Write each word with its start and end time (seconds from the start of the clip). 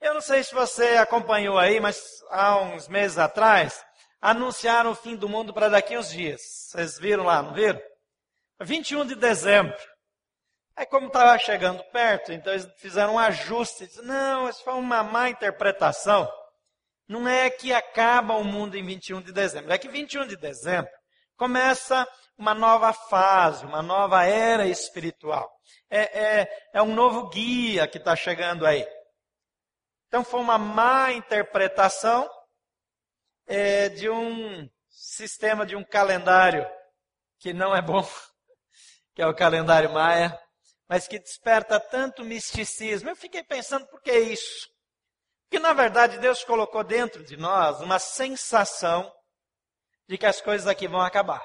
Eu 0.00 0.14
não 0.14 0.20
sei 0.20 0.42
se 0.42 0.54
você 0.54 0.96
acompanhou 0.96 1.58
aí, 1.58 1.80
mas 1.80 2.00
há 2.30 2.58
uns 2.58 2.88
meses 2.88 3.18
atrás, 3.18 3.84
anunciaram 4.20 4.90
o 4.90 4.94
fim 4.94 5.16
do 5.16 5.28
mundo 5.28 5.52
para 5.52 5.68
daqui 5.68 5.96
uns 5.96 6.10
dias. 6.10 6.40
Vocês 6.40 6.98
viram 6.98 7.24
lá, 7.24 7.42
não 7.42 7.54
viram? 7.54 7.80
21 8.60 9.06
de 9.06 9.14
dezembro. 9.14 9.76
Aí 10.76 10.86
como 10.86 11.06
estava 11.06 11.38
chegando 11.38 11.84
perto, 11.92 12.32
então 12.32 12.52
eles 12.52 12.68
fizeram 12.78 13.14
um 13.14 13.18
ajuste. 13.18 13.88
Não, 14.02 14.48
isso 14.48 14.62
foi 14.64 14.74
uma 14.74 15.02
má 15.02 15.30
interpretação. 15.30 16.28
Não 17.08 17.28
é 17.28 17.50
que 17.50 17.72
acaba 17.72 18.34
o 18.34 18.44
mundo 18.44 18.76
em 18.76 18.84
21 18.84 19.20
de 19.20 19.32
dezembro. 19.32 19.72
É 19.72 19.78
que 19.78 19.88
21 19.88 20.26
de 20.26 20.36
dezembro 20.36 20.90
começa 21.36 22.08
uma 22.36 22.54
nova 22.54 22.92
fase, 22.92 23.64
uma 23.64 23.82
nova 23.82 24.24
era 24.24 24.66
espiritual. 24.66 25.50
É, 25.90 26.40
é, 26.40 26.48
é 26.72 26.82
um 26.82 26.94
novo 26.94 27.28
guia 27.28 27.86
que 27.86 27.98
está 27.98 28.16
chegando 28.16 28.66
aí. 28.66 28.84
Então 30.14 30.22
foi 30.22 30.38
uma 30.38 30.56
má 30.56 31.10
interpretação 31.10 32.30
é, 33.48 33.88
de 33.88 34.08
um 34.08 34.70
sistema, 34.88 35.66
de 35.66 35.74
um 35.74 35.82
calendário 35.82 36.64
que 37.40 37.52
não 37.52 37.74
é 37.74 37.82
bom, 37.82 38.08
que 39.12 39.20
é 39.20 39.26
o 39.26 39.34
calendário 39.34 39.92
maia, 39.92 40.40
mas 40.88 41.08
que 41.08 41.18
desperta 41.18 41.80
tanto 41.80 42.24
misticismo. 42.24 43.10
Eu 43.10 43.16
fiquei 43.16 43.42
pensando, 43.42 43.88
por 43.88 44.00
que 44.02 44.16
isso? 44.16 44.68
Porque 45.48 45.58
na 45.58 45.72
verdade 45.72 46.16
Deus 46.18 46.44
colocou 46.44 46.84
dentro 46.84 47.24
de 47.24 47.36
nós 47.36 47.80
uma 47.80 47.98
sensação 47.98 49.12
de 50.08 50.16
que 50.16 50.26
as 50.26 50.40
coisas 50.40 50.68
aqui 50.68 50.86
vão 50.86 51.00
acabar. 51.00 51.44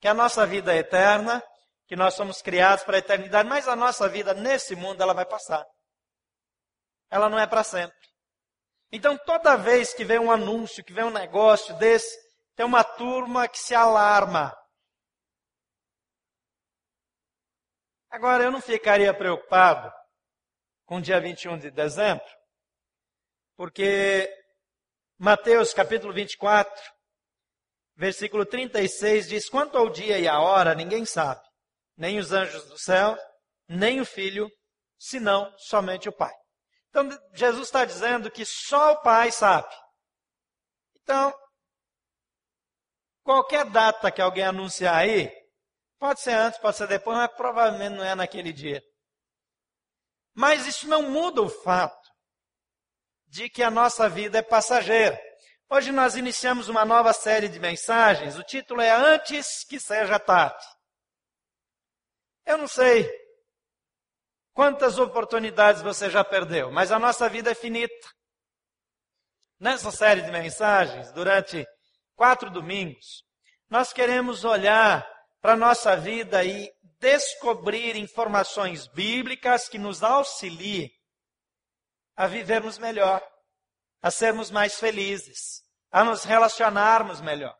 Que 0.00 0.08
a 0.08 0.14
nossa 0.14 0.46
vida 0.46 0.74
é 0.74 0.78
eterna, 0.78 1.44
que 1.86 1.94
nós 1.94 2.14
somos 2.14 2.40
criados 2.40 2.84
para 2.84 2.96
a 2.96 3.00
eternidade, 3.00 3.46
mas 3.46 3.68
a 3.68 3.76
nossa 3.76 4.08
vida 4.08 4.32
nesse 4.32 4.74
mundo 4.74 5.02
ela 5.02 5.12
vai 5.12 5.26
passar. 5.26 5.62
Ela 7.10 7.28
não 7.28 7.38
é 7.38 7.46
para 7.46 7.64
sempre. 7.64 7.98
Então 8.92 9.18
toda 9.18 9.56
vez 9.56 9.92
que 9.92 10.04
vem 10.04 10.18
um 10.18 10.30
anúncio, 10.30 10.84
que 10.84 10.92
vem 10.92 11.04
um 11.04 11.10
negócio 11.10 11.76
desse, 11.76 12.16
tem 12.56 12.64
uma 12.64 12.84
turma 12.84 13.48
que 13.48 13.58
se 13.58 13.74
alarma. 13.74 14.56
Agora 18.10 18.44
eu 18.44 18.50
não 18.50 18.60
ficaria 18.60 19.14
preocupado 19.14 19.92
com 20.84 20.96
o 20.96 21.02
dia 21.02 21.20
21 21.20 21.58
de 21.58 21.70
dezembro, 21.70 22.26
porque 23.56 24.28
Mateus 25.16 25.72
capítulo 25.72 26.12
24, 26.12 26.74
versículo 27.94 28.44
36 28.44 29.28
diz: 29.28 29.48
Quanto 29.48 29.78
ao 29.78 29.88
dia 29.88 30.18
e 30.18 30.26
a 30.26 30.40
hora, 30.40 30.74
ninguém 30.74 31.04
sabe, 31.04 31.40
nem 31.96 32.18
os 32.18 32.32
anjos 32.32 32.64
do 32.68 32.76
céu, 32.76 33.16
nem 33.68 34.00
o 34.00 34.04
filho, 34.04 34.50
senão 34.98 35.54
somente 35.56 36.08
o 36.08 36.12
Pai. 36.12 36.39
Então, 36.90 37.08
Jesus 37.32 37.68
está 37.68 37.84
dizendo 37.84 38.30
que 38.30 38.44
só 38.44 38.92
o 38.92 39.02
Pai 39.02 39.30
sabe. 39.30 39.72
Então, 41.02 41.32
qualquer 43.22 43.64
data 43.64 44.10
que 44.10 44.20
alguém 44.20 44.44
anunciar 44.44 44.96
aí, 44.96 45.32
pode 45.98 46.20
ser 46.20 46.32
antes, 46.32 46.58
pode 46.58 46.76
ser 46.76 46.88
depois, 46.88 47.16
mas 47.16 47.32
provavelmente 47.32 47.96
não 47.96 48.04
é 48.04 48.14
naquele 48.14 48.52
dia. 48.52 48.82
Mas 50.34 50.66
isso 50.66 50.88
não 50.88 51.10
muda 51.10 51.42
o 51.42 51.48
fato 51.48 52.10
de 53.28 53.48
que 53.48 53.62
a 53.62 53.70
nossa 53.70 54.08
vida 54.08 54.38
é 54.38 54.42
passageira. 54.42 55.20
Hoje 55.68 55.92
nós 55.92 56.16
iniciamos 56.16 56.68
uma 56.68 56.84
nova 56.84 57.12
série 57.12 57.48
de 57.48 57.60
mensagens. 57.60 58.36
O 58.36 58.42
título 58.42 58.80
é 58.80 58.90
Antes 58.90 59.64
que 59.64 59.78
seja 59.78 60.18
tarde. 60.18 60.64
Eu 62.44 62.58
não 62.58 62.66
sei 62.66 63.08
quantas 64.52 64.98
oportunidades 64.98 65.82
você 65.82 66.10
já 66.10 66.24
perdeu, 66.24 66.70
mas 66.70 66.92
a 66.92 66.98
nossa 66.98 67.28
vida 67.28 67.50
é 67.50 67.54
finita. 67.54 68.08
Nessa 69.58 69.90
série 69.90 70.22
de 70.22 70.30
mensagens, 70.30 71.12
durante 71.12 71.66
quatro 72.14 72.50
domingos, 72.50 73.24
nós 73.68 73.92
queremos 73.92 74.44
olhar 74.44 75.06
para 75.40 75.52
a 75.52 75.56
nossa 75.56 75.96
vida 75.96 76.44
e 76.44 76.70
descobrir 76.98 77.96
informações 77.96 78.86
bíblicas 78.88 79.68
que 79.68 79.78
nos 79.78 80.02
auxiliem 80.02 80.90
a 82.16 82.26
vivermos 82.26 82.78
melhor 82.78 83.22
a 84.02 84.10
sermos 84.10 84.50
mais 84.50 84.78
felizes, 84.78 85.62
a 85.90 86.02
nos 86.04 86.24
relacionarmos 86.24 87.20
melhor, 87.20 87.56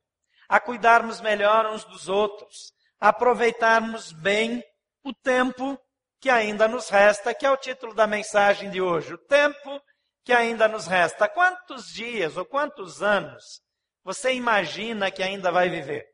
a 0.49 0.59
cuidarmos 0.59 1.21
melhor 1.21 1.67
uns 1.67 1.85
dos 1.85 2.09
outros, 2.09 2.73
a 2.99 3.09
aproveitarmos 3.09 4.13
bem 4.13 4.63
o 5.05 5.13
tempo 5.13 5.79
que 6.21 6.29
ainda 6.29 6.69
nos 6.69 6.91
resta, 6.91 7.35
que 7.35 7.47
é 7.47 7.51
o 7.51 7.57
título 7.57 7.95
da 7.95 8.07
mensagem 8.07 8.71
de 8.71 8.81
hoje. 8.81 9.15
O 9.15 9.19
tempo 9.19 9.81
que 10.23 10.33
ainda 10.33 10.69
nos 10.69 10.87
resta. 10.87 11.29
Quantos 11.29 11.87
dias 11.87 12.37
ou 12.37 12.45
quantos 12.45 13.03
anos 13.03 13.63
você 14.05 14.35
imagina 14.35 15.11
que 15.11 15.23
ainda 15.23 15.51
vai 15.51 15.69
viver? 15.69 16.07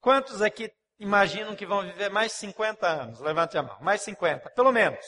Quantos 0.00 0.42
aqui 0.42 0.70
imaginam 0.98 1.54
que 1.54 1.66
vão 1.66 1.82
viver 1.82 2.10
mais 2.10 2.32
50 2.32 2.86
anos? 2.86 3.20
Levante 3.20 3.56
a 3.58 3.62
mão. 3.62 3.78
Mais 3.80 4.00
50, 4.02 4.50
pelo 4.50 4.72
menos. 4.72 5.04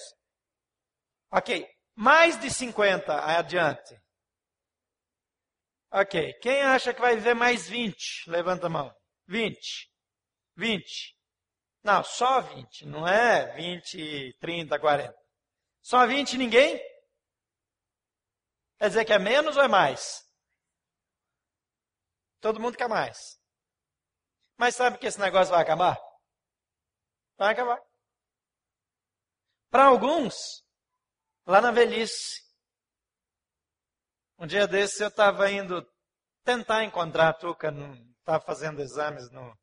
Ok. 1.31 1.67
Mais 1.95 2.39
de 2.39 2.51
50 2.51 3.39
adiante. 3.39 3.99
Ok. 5.91 6.35
Quem 6.41 6.63
acha 6.63 6.93
que 6.93 7.01
vai 7.01 7.17
viver 7.17 7.35
mais 7.35 7.67
20? 7.69 8.29
Levanta 8.29 8.67
a 8.67 8.71
mão. 8.71 8.95
20. 9.27 9.91
20. 10.57 11.16
Não, 11.87 12.03
só 12.03 12.41
20. 12.41 12.85
Não 12.85 13.07
é 13.07 13.55
20, 13.55 14.37
30, 14.41 14.77
40. 14.77 15.17
Só 15.81 16.05
20 16.05 16.37
ninguém? 16.37 16.77
Quer 18.77 18.89
dizer 18.89 19.05
que 19.05 19.13
é 19.13 19.21
menos 19.21 19.57
ou 19.57 19.63
é 19.63 19.69
mais? 19.69 20.29
Todo 22.41 22.59
mundo 22.59 22.77
quer 22.77 22.89
mais. 22.89 23.41
Mas 24.59 24.75
sabe 24.75 24.99
que 24.99 25.07
esse 25.07 25.21
negócio 25.21 25.53
vai 25.55 25.63
acabar? 25.63 25.97
Vai 27.39 27.53
acabar. 27.53 27.81
Para 29.71 29.85
alguns, 29.85 30.35
lá 31.47 31.61
na 31.61 31.71
velhice. 31.71 32.43
Um 34.41 34.47
dia 34.49 34.67
desses 34.67 34.99
eu 34.99 35.07
estava 35.07 35.49
indo 35.53 35.89
tentar 36.43 36.83
encontrar 36.83 37.29
a 37.29 37.33
Tuca, 37.33 37.73
estava 38.19 38.45
fazendo 38.45 38.83
exames 38.83 39.31
no, 39.31 39.57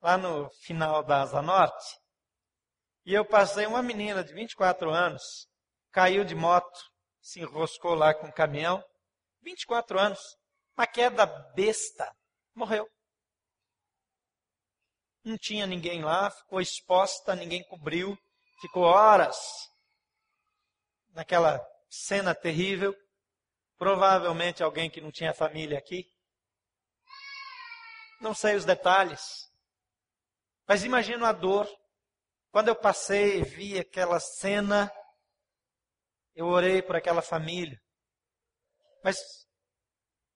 lá 0.00 0.16
no 0.16 0.50
final 0.62 1.02
da 1.02 1.22
Asa 1.22 1.42
Norte. 1.42 1.98
E 3.04 3.14
eu 3.14 3.24
passei 3.24 3.66
uma 3.66 3.82
menina 3.82 4.22
de 4.22 4.32
24 4.32 4.90
anos, 4.90 5.48
caiu 5.90 6.24
de 6.24 6.34
moto, 6.34 6.78
se 7.20 7.40
enroscou 7.40 7.94
lá 7.94 8.14
com 8.14 8.26
o 8.26 8.28
um 8.28 8.32
caminhão. 8.32 8.84
24 9.42 9.98
anos, 9.98 10.20
uma 10.76 10.86
queda 10.86 11.26
besta, 11.54 12.10
morreu. 12.54 12.88
Não 15.24 15.36
tinha 15.36 15.66
ninguém 15.66 16.02
lá, 16.02 16.30
ficou 16.30 16.60
exposta, 16.60 17.34
ninguém 17.34 17.62
cobriu, 17.64 18.16
ficou 18.60 18.84
horas 18.84 19.36
naquela 21.10 21.60
cena 21.88 22.34
terrível. 22.34 22.94
Provavelmente 23.76 24.62
alguém 24.62 24.90
que 24.90 25.00
não 25.00 25.10
tinha 25.10 25.34
família 25.34 25.78
aqui. 25.78 26.06
Não 28.20 28.34
sei 28.34 28.56
os 28.56 28.64
detalhes. 28.64 29.49
Mas 30.70 30.84
imagino 30.84 31.26
a 31.26 31.32
dor. 31.32 31.68
Quando 32.52 32.68
eu 32.68 32.76
passei 32.76 33.40
e 33.40 33.42
vi 33.42 33.76
aquela 33.76 34.20
cena, 34.20 34.88
eu 36.32 36.46
orei 36.46 36.80
por 36.80 36.94
aquela 36.94 37.20
família. 37.20 37.76
Mas 39.02 39.18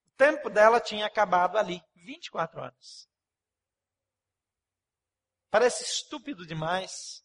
o 0.08 0.10
tempo 0.16 0.50
dela 0.50 0.80
tinha 0.80 1.06
acabado 1.06 1.56
ali 1.56 1.80
24 1.94 2.64
anos. 2.64 3.08
Parece 5.50 5.84
estúpido 5.84 6.44
demais, 6.44 7.24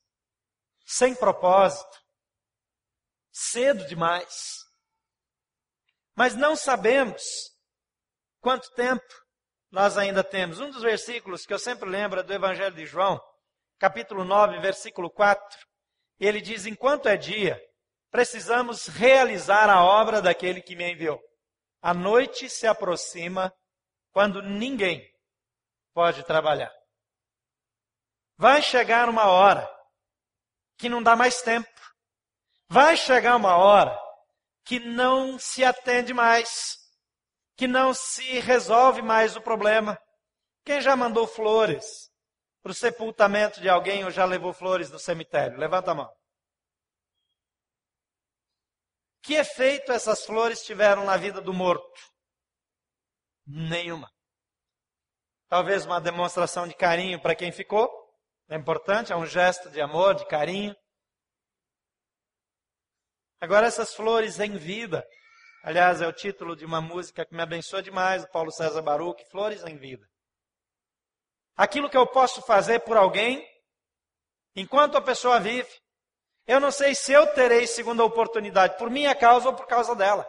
sem 0.86 1.16
propósito 1.16 2.00
cedo 3.32 3.88
demais. 3.88 4.68
Mas 6.14 6.36
não 6.36 6.56
sabemos 6.56 7.24
quanto 8.40 8.72
tempo 8.76 9.29
nós 9.72 9.98
ainda 9.98 10.24
temos. 10.24 10.60
Um 10.60 10.70
dos 10.70 10.82
versículos 10.82 11.46
que 11.46 11.54
eu 11.54 11.60
sempre 11.60 11.90
lembro 11.90 12.20
é 12.20 12.24
do 12.24 12.34
Evangelho 12.34 12.76
de 12.76 12.86
João, 12.86 13.22
capítulo 13.78 14.24
9, 14.24 14.60
versículo 14.60 15.10
4. 15.10 15.60
Ele 16.20 16.42
diz: 16.42 16.66
Enquanto 16.66 17.08
é 17.08 17.16
dia, 17.16 17.62
precisamos 18.12 18.88
realizar 18.88 19.70
a 19.70 19.84
obra 19.84 20.22
daquele 20.22 20.62
que 20.62 20.76
me 20.76 20.92
enviou. 20.92 21.20
A 21.82 21.94
noite 21.94 22.50
se 22.50 22.68
aproxima 22.68 23.54
quando 24.12 24.42
ninguém 24.42 25.08
pode 25.94 26.24
trabalhar. 26.24 26.72
Vai 28.38 28.62
chegar 28.62 29.10
uma 29.10 29.28
hora 29.28 29.70
que 30.78 30.90
não 30.90 31.04
dá 31.04 31.16
mais 31.16 31.42
tempo. 31.42 31.70
Vai 32.70 32.96
chegar 32.96 33.36
uma 33.36 33.58
hora 33.58 33.98
que 34.64 34.80
não 34.80 35.40
se 35.40 35.64
atende 35.64 36.14
mais, 36.14 36.78
que 37.60 37.68
não 37.68 37.94
se 37.94 38.40
resolve 38.40 39.02
mais 39.02 39.36
o 39.36 39.42
problema. 39.42 40.02
Quem 40.64 40.80
já 40.80 40.96
mandou 40.96 41.28
flores 41.28 42.10
para 42.64 42.72
o 42.72 42.74
sepultamento 42.74 43.60
de 43.60 43.68
alguém 43.68 44.06
ou 44.06 44.10
já 44.10 44.24
levou 44.24 44.54
flores 44.54 44.90
no 44.90 44.98
cemitério? 44.98 45.58
Levanta 45.58 45.92
a 45.92 45.96
mão. 45.96 46.10
Que 49.22 49.34
efeito 49.34 49.92
essas 49.92 50.24
flores 50.26 50.64
tiveram 50.64 51.04
na 51.04 51.18
vida 51.18 51.42
do 51.42 51.54
morto? 51.54 52.00
Nenhuma. 53.46 54.10
Talvez 55.50 55.86
uma 55.86 56.00
demonstração 56.00 56.66
de 56.66 56.74
carinho 56.74 57.22
para 57.22 57.36
quem 57.36 57.52
ficou. 57.52 57.90
É 58.48 58.56
importante, 58.56 59.12
é 59.12 59.18
um 59.18 59.26
gesto 59.26 59.70
de 59.70 59.82
amor, 59.82 60.16
de 60.16 60.26
carinho. 60.28 60.74
Agora, 63.42 63.68
essas 63.68 63.94
flores 63.94 64.40
em 64.40 64.56
vida. 64.56 65.06
Aliás, 65.62 66.02
é 66.02 66.08
o 66.08 66.14
título 66.14 66.56
de 66.56 66.66
uma 66.66 66.80
música 66.80 67.26
que 67.26 67.36
me 67.36 67.42
abençoa 67.42 67.82
demais, 67.82 68.24
do 68.24 68.32
Paulo 68.32 68.52
César 68.52 68.82
Baruch, 68.82 69.24
Flores 69.30 69.64
em 69.66 69.78
Vida. 69.78 70.08
Aquilo 71.56 71.90
que 71.90 71.98
eu 71.98 72.08
posso 72.08 72.42
fazer 72.44 72.80
por 72.80 72.96
alguém, 72.96 73.46
enquanto 74.56 74.96
a 74.96 75.02
pessoa 75.02 75.40
vive, 75.40 75.70
eu 76.48 76.60
não 76.60 76.72
sei 76.72 76.96
se 76.96 77.12
eu 77.12 77.28
terei 77.34 77.68
segunda 77.68 78.04
oportunidade 78.04 78.78
por 78.78 78.90
minha 78.90 79.14
causa 79.14 79.50
ou 79.50 79.56
por 79.56 79.68
causa 79.68 79.94
dela. 79.94 80.26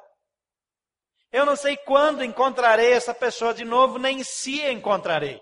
Eu 1.30 1.46
não 1.46 1.54
sei 1.54 1.76
quando 1.76 2.24
encontrarei 2.24 2.92
essa 2.92 3.14
pessoa 3.14 3.54
de 3.54 3.64
novo, 3.64 3.98
nem 3.98 4.24
se 4.24 4.60
encontrarei. 4.68 5.40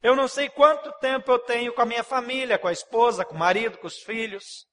Eu 0.00 0.14
não 0.14 0.28
sei 0.28 0.48
quanto 0.48 0.92
tempo 1.00 1.32
eu 1.32 1.40
tenho 1.40 1.74
com 1.74 1.82
a 1.82 1.86
minha 1.86 2.04
família, 2.04 2.56
com 2.56 2.68
a 2.68 2.72
esposa, 2.72 3.24
com 3.24 3.34
o 3.34 3.38
marido, 3.38 3.78
com 3.78 3.88
os 3.88 3.98
filhos. 3.98 4.64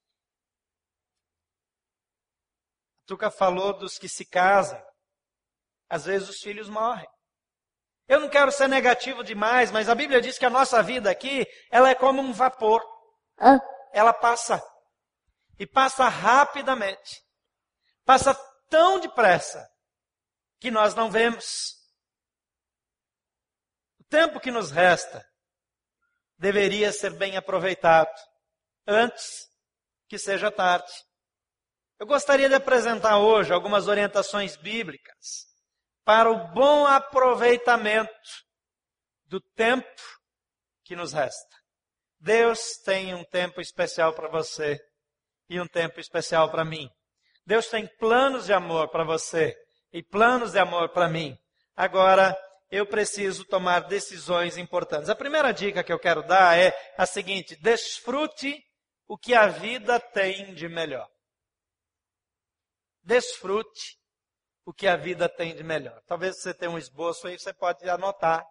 A 2.91 2.92
Tuca 3.05 3.29
falou 3.29 3.73
dos 3.73 3.97
que 3.97 4.07
se 4.07 4.25
casam. 4.25 4.81
Às 5.89 6.05
vezes 6.05 6.29
os 6.29 6.39
filhos 6.39 6.69
morrem. 6.69 7.07
Eu 8.07 8.19
não 8.19 8.29
quero 8.29 8.51
ser 8.51 8.67
negativo 8.67 9.23
demais, 9.23 9.71
mas 9.71 9.87
a 9.87 9.95
Bíblia 9.95 10.21
diz 10.21 10.37
que 10.37 10.45
a 10.45 10.49
nossa 10.49 10.81
vida 10.83 11.09
aqui, 11.09 11.45
ela 11.71 11.89
é 11.89 11.95
como 11.95 12.21
um 12.21 12.33
vapor. 12.33 12.81
Ah. 13.37 13.59
Ela 13.93 14.13
passa. 14.13 14.61
E 15.57 15.65
passa 15.65 16.07
rapidamente. 16.07 17.21
Passa 18.05 18.35
tão 18.69 18.99
depressa 18.99 19.67
que 20.59 20.71
nós 20.71 20.95
não 20.95 21.09
vemos. 21.09 21.75
O 23.99 24.03
tempo 24.05 24.39
que 24.39 24.51
nos 24.51 24.71
resta 24.71 25.25
deveria 26.37 26.91
ser 26.91 27.11
bem 27.17 27.37
aproveitado 27.37 28.13
antes 28.85 29.47
que 30.07 30.17
seja 30.17 30.51
tarde. 30.51 30.91
Eu 32.03 32.07
gostaria 32.07 32.49
de 32.49 32.55
apresentar 32.55 33.17
hoje 33.17 33.53
algumas 33.53 33.87
orientações 33.87 34.57
bíblicas 34.57 35.45
para 36.03 36.29
o 36.29 36.49
bom 36.49 36.85
aproveitamento 36.85 38.11
do 39.27 39.39
tempo 39.55 40.01
que 40.83 40.97
nos 40.97 41.13
resta. 41.13 41.55
Deus 42.19 42.59
tem 42.83 43.15
um 43.15 43.23
tempo 43.23 43.61
especial 43.61 44.11
para 44.11 44.27
você 44.27 44.77
e 45.49 45.61
um 45.61 45.65
tempo 45.65 45.97
especial 45.97 46.51
para 46.51 46.65
mim. 46.65 46.89
Deus 47.45 47.67
tem 47.67 47.87
planos 47.97 48.47
de 48.47 48.51
amor 48.51 48.89
para 48.89 49.05
você 49.05 49.55
e 49.93 50.03
planos 50.03 50.51
de 50.51 50.59
amor 50.59 50.89
para 50.89 51.07
mim. 51.07 51.37
Agora, 51.73 52.37
eu 52.69 52.85
preciso 52.85 53.45
tomar 53.45 53.79
decisões 53.79 54.57
importantes. 54.57 55.07
A 55.07 55.15
primeira 55.15 55.53
dica 55.53 55.81
que 55.81 55.93
eu 55.93 55.99
quero 55.99 56.21
dar 56.21 56.59
é 56.59 56.77
a 56.97 57.05
seguinte: 57.05 57.55
desfrute 57.61 58.61
o 59.07 59.17
que 59.17 59.33
a 59.33 59.47
vida 59.47 60.01
tem 60.01 60.53
de 60.53 60.67
melhor. 60.67 61.12
Desfrute 63.03 63.99
o 64.65 64.73
que 64.73 64.87
a 64.87 64.95
vida 64.95 65.27
tem 65.27 65.55
de 65.55 65.63
melhor. 65.63 66.01
Talvez 66.07 66.41
você 66.41 66.53
tenha 66.53 66.71
um 66.71 66.77
esboço 66.77 67.27
aí, 67.27 67.37
você 67.37 67.53
pode 67.53 67.87
anotar. 67.89 68.45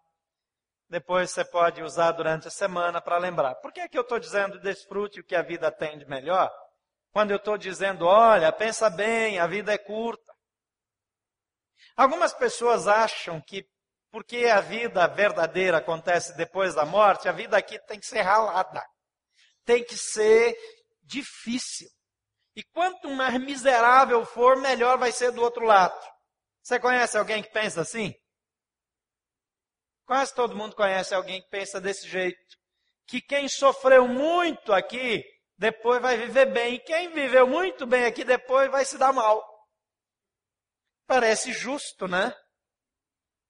Depois 0.89 1.31
você 1.31 1.45
pode 1.45 1.83
usar 1.83 2.13
durante 2.13 2.49
a 2.49 2.51
semana 2.51 3.01
para 3.01 3.17
lembrar. 3.17 3.55
Por 3.57 3.73
que, 3.73 3.81
é 3.81 3.89
que 3.89 3.97
eu 3.97 4.03
estou 4.03 4.19
dizendo 4.19 4.61
desfrute 4.61 5.21
o 5.21 5.25
que 5.25 5.35
a 5.35 5.43
vida 5.43 5.73
tem 5.73 5.99
de 5.99 6.05
melhor? 6.05 6.53
Quando 7.13 7.31
eu 7.31 7.39
estou 7.39 7.57
dizendo, 7.57 8.07
olha, 8.07 8.53
pensa 8.53 8.91
bem, 8.91 9.39
a 9.39 9.47
vida 9.47 9.73
é 9.73 9.79
curta. 9.79 10.33
Algumas 11.97 12.35
pessoas 12.35 12.87
acham 12.87 13.41
que 13.41 13.67
porque 14.11 14.45
a 14.45 14.61
vida 14.61 15.07
verdadeira 15.09 15.79
acontece 15.79 16.37
depois 16.37 16.75
da 16.75 16.85
morte, 16.85 17.29
a 17.29 17.33
vida 17.33 17.57
aqui 17.57 17.79
tem 17.87 17.99
que 17.99 18.07
ser 18.07 18.21
ralada. 18.21 18.85
Tem 19.65 19.83
que 19.83 19.97
ser 19.97 20.55
difícil. 21.03 21.89
E 22.55 22.63
quanto 22.63 23.09
mais 23.09 23.41
miserável 23.41 24.25
for, 24.27 24.57
melhor 24.57 24.99
vai 24.99 25.11
ser 25.11 25.33
do 25.33 25.43
outro 25.43 25.65
lado. 25.65 25.99
Você 26.63 26.79
conhece 26.79 27.17
alguém 27.17 27.43
que 27.43 27.51
pensa 27.51 27.81
assim? 27.81 28.15
Quase 30.05 30.35
todo 30.35 30.57
mundo 30.57 30.77
conhece 30.77 31.15
alguém 31.15 31.41
que 31.41 31.49
pensa 31.49 31.81
desse 31.81 32.07
jeito. 32.07 32.59
Que 33.07 33.21
quem 33.21 33.49
sofreu 33.49 34.07
muito 34.07 34.73
aqui, 34.73 35.25
depois 35.57 36.01
vai 36.03 36.17
viver 36.19 36.47
bem. 36.53 36.75
E 36.75 36.81
quem 36.81 37.11
viveu 37.11 37.47
muito 37.47 37.87
bem 37.87 38.05
aqui, 38.05 38.23
depois 38.23 38.71
vai 38.71 38.85
se 38.85 38.99
dar 38.99 39.13
mal. 39.13 39.43
Parece 41.07 41.53
justo, 41.53 42.07
né? 42.07 42.35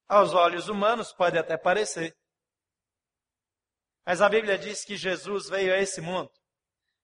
Aos 0.08 0.32
olhos 0.32 0.69
humanos 0.69 1.12
pode 1.12 1.37
até 1.37 1.56
parecer. 1.56 2.16
Mas 4.06 4.22
a 4.22 4.28
Bíblia 4.28 4.56
diz 4.56 4.84
que 4.84 4.96
Jesus 4.96 5.48
veio 5.48 5.75
a 5.75 5.78
esse 5.78 6.00
mundo 6.00 6.31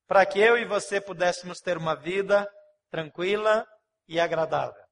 para 0.08 0.24
que 0.26 0.40
eu 0.40 0.56
e 0.56 0.64
você 0.64 1.00
pudéssemos 1.00 1.60
ter 1.60 1.76
uma 1.76 1.94
vida 1.94 2.50
tranquila 2.90 3.64
e 4.08 4.18
agradável. 4.18 4.82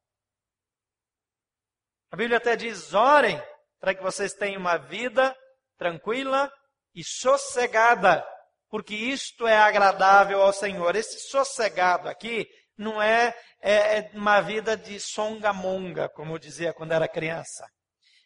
A 2.12 2.16
Bíblia 2.16 2.36
até 2.36 2.54
diz: 2.54 2.94
orem 2.94 3.42
para 3.80 3.94
que 3.94 4.02
vocês 4.02 4.34
tenham 4.34 4.60
uma 4.60 4.76
vida 4.76 5.34
tranquila 5.78 6.52
e 6.94 7.02
sossegada, 7.02 8.26
porque 8.68 8.94
isto 8.94 9.46
é 9.46 9.56
agradável 9.56 10.42
ao 10.42 10.52
Senhor. 10.52 10.94
Esse 10.94 11.18
sossegado 11.30 12.08
aqui 12.08 12.46
não 12.76 13.00
é, 13.00 13.34
é, 13.60 13.98
é 13.98 14.10
uma 14.14 14.40
vida 14.40 14.76
de 14.76 15.00
songamonga, 15.00 16.08
como 16.10 16.34
eu 16.34 16.38
dizia 16.38 16.74
quando 16.74 16.92
era 16.92 17.08
criança. 17.08 17.66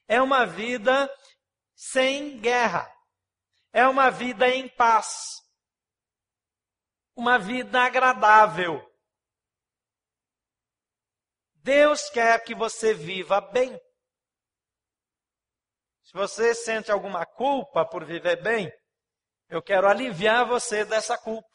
É 0.08 0.20
uma 0.20 0.44
vida 0.44 1.08
sem 1.76 2.38
guerra. 2.40 2.90
É 3.72 3.86
uma 3.86 4.10
vida 4.10 4.48
em 4.48 4.68
paz. 4.68 5.06
Uma 7.20 7.38
vida 7.38 7.82
agradável. 7.82 8.80
Deus 11.56 12.08
quer 12.08 12.42
que 12.42 12.54
você 12.54 12.94
viva 12.94 13.42
bem. 13.42 13.78
Se 16.02 16.14
você 16.14 16.54
sente 16.54 16.90
alguma 16.90 17.26
culpa 17.26 17.84
por 17.84 18.06
viver 18.06 18.42
bem, 18.42 18.72
eu 19.50 19.62
quero 19.62 19.86
aliviar 19.86 20.46
você 20.46 20.82
dessa 20.82 21.18
culpa. 21.18 21.46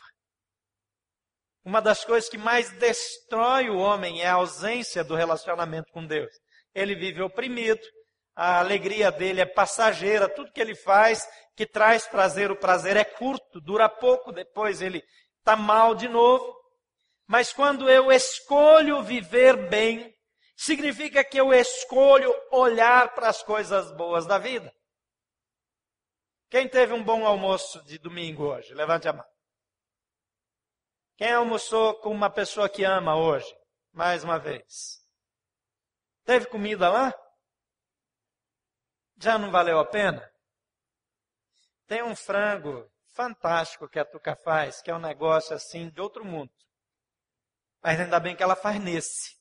Uma 1.64 1.82
das 1.82 2.06
coisas 2.06 2.30
que 2.30 2.38
mais 2.38 2.70
destrói 2.78 3.68
o 3.68 3.80
homem 3.80 4.22
é 4.22 4.28
a 4.28 4.36
ausência 4.36 5.04
do 5.04 5.16
relacionamento 5.16 5.92
com 5.92 6.06
Deus. 6.06 6.30
Ele 6.76 6.94
vive 6.94 7.24
oprimido, 7.24 7.82
a 8.36 8.60
alegria 8.60 9.12
dele 9.12 9.42
é 9.42 9.48
passageira, 9.48 10.30
tudo 10.30 10.52
que 10.52 10.62
ele 10.62 10.76
faz 10.76 11.28
que 11.56 11.66
traz 11.66 12.06
prazer, 12.06 12.52
o 12.52 12.56
prazer 12.56 12.98
é 12.98 13.04
curto, 13.04 13.62
dura 13.62 13.90
pouco, 13.90 14.32
depois 14.32 14.82
ele 14.82 15.02
está 15.46 15.56
mal 15.56 15.94
de 15.94 16.10
novo. 16.10 16.56
Mas 17.28 17.54
quando 17.54 17.88
eu 17.88 18.12
escolho 18.12 19.04
viver 19.04 19.70
bem, 19.70 20.12
significa 20.58 21.24
que 21.24 21.40
eu 21.40 21.54
escolho 21.54 22.34
olhar 22.52 23.14
para 23.14 23.30
as 23.30 23.44
coisas 23.44 23.96
boas 23.96 24.26
da 24.26 24.40
vida. 24.40 24.74
Quem 26.50 26.68
teve 26.68 26.94
um 26.94 27.04
bom 27.04 27.26
almoço 27.26 27.84
de 27.86 28.00
domingo 28.00 28.44
hoje? 28.44 28.74
Levante 28.74 29.08
a 29.08 29.14
mão. 29.14 29.26
Quem 31.16 31.32
almoçou 31.32 32.00
com 32.00 32.10
uma 32.10 32.30
pessoa 32.30 32.68
que 32.68 32.84
ama 32.84 33.16
hoje? 33.16 33.48
Mais 33.92 34.24
uma 34.24 34.40
vez. 34.40 35.00
Teve 36.24 36.48
comida 36.48 36.90
lá? 36.90 37.14
Já 39.18 39.38
não 39.38 39.52
valeu 39.52 39.80
a 39.80 39.86
pena? 39.86 40.30
Tem 41.88 42.04
um 42.04 42.16
frango 42.16 42.90
fantástico 43.16 43.88
que 43.88 43.98
a 43.98 44.06
Tuca 44.06 44.36
faz, 44.36 44.82
que 44.82 44.92
é 44.92 44.96
um 44.96 45.00
negócio 45.00 45.56
assim 45.56 45.90
de 45.90 46.02
outro 46.02 46.24
mundo. 46.24 46.52
Mas 47.82 48.00
ainda 48.00 48.20
bem 48.20 48.36
que 48.36 48.44
ela 48.44 48.56
faz 48.56 48.80
nesse. 48.80 49.36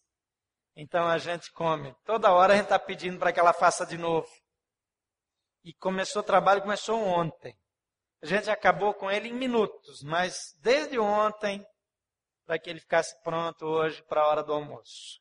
Então 0.76 1.07
a 1.07 1.19
gente 1.19 1.52
come. 1.52 1.95
Toda 2.04 2.33
hora 2.33 2.52
a 2.52 2.57
gente 2.57 2.66
está 2.66 2.78
pedindo 2.78 3.19
para 3.19 3.33
que 3.33 3.40
ela 3.40 3.52
faça 3.52 3.85
de 3.85 3.99
novo. 3.99 4.28
E 5.64 5.73
começou 5.75 6.23
o 6.23 6.25
trabalho, 6.25 6.62
começou 6.62 7.00
ontem. 7.00 7.57
A 8.23 8.26
gente 8.26 8.50
acabou 8.50 8.95
com 8.95 9.11
ele 9.11 9.28
em 9.28 9.35
minutos, 9.35 10.02
mas 10.02 10.54
desde 10.61 10.99
ontem, 10.99 11.64
para 12.47 12.59
que 12.59 12.71
ele 12.71 12.81
ficasse 12.81 13.14
pronto 13.23 13.66
hoje 13.66 14.02
para 14.04 14.23
a 14.23 14.28
hora 14.28 14.43
do 14.43 14.52
almoço. 14.52 15.21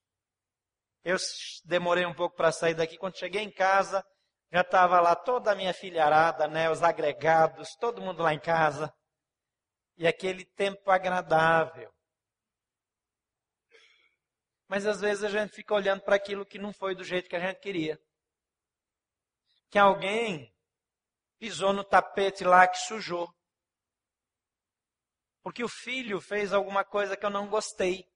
Eu 1.04 1.18
demorei 1.66 2.06
um 2.06 2.14
pouco 2.14 2.36
para 2.36 2.52
sair 2.52 2.74
daqui. 2.74 2.98
Quando 2.98 3.18
cheguei 3.18 3.42
em 3.42 3.52
casa, 3.52 4.06
já 4.54 4.62
estava 4.62 5.02
lá 5.02 5.16
toda 5.16 5.52
a 5.52 5.56
minha 5.56 5.74
filharada, 5.74 6.48
né, 6.48 6.70
os 6.70 6.84
agregados, 6.84 7.76
todo 7.76 8.04
mundo 8.04 8.22
lá 8.22 8.36
em 8.36 8.40
casa. 8.40 8.96
E 9.98 10.06
aquele 10.06 10.46
tempo 10.46 10.92
agradável. 10.92 11.92
Mas 14.68 14.86
às 14.86 15.02
vezes 15.02 15.24
a 15.24 15.30
gente 15.30 15.56
fica 15.56 15.74
olhando 15.74 16.04
para 16.04 16.18
aquilo 16.18 16.46
que 16.46 16.60
não 16.60 16.72
foi 16.72 16.94
do 16.94 17.04
jeito 17.04 17.28
que 17.28 17.36
a 17.36 17.40
gente 17.40 17.62
queria. 17.62 18.00
Que 19.72 19.80
alguém 19.80 20.56
pisou 21.40 21.74
no 21.74 21.84
tapete 21.84 22.44
lá 22.44 22.68
que 22.68 22.78
sujou. 22.78 23.28
Porque 25.42 25.64
o 25.64 25.70
filho 25.70 26.22
fez 26.22 26.54
alguma 26.54 26.86
coisa 26.86 27.18
que 27.18 27.26
eu 27.26 27.32
não 27.32 27.50
gostei. 27.50 28.08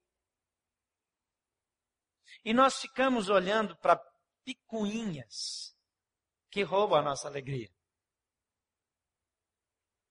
E 2.45 2.53
nós 2.53 2.79
ficamos 2.79 3.27
olhando 3.27 3.75
para 3.77 3.99
picuinhas 4.45 5.75
que 6.49 6.63
roubam 6.63 6.99
a 6.99 7.01
nossa 7.01 7.27
alegria. 7.27 7.69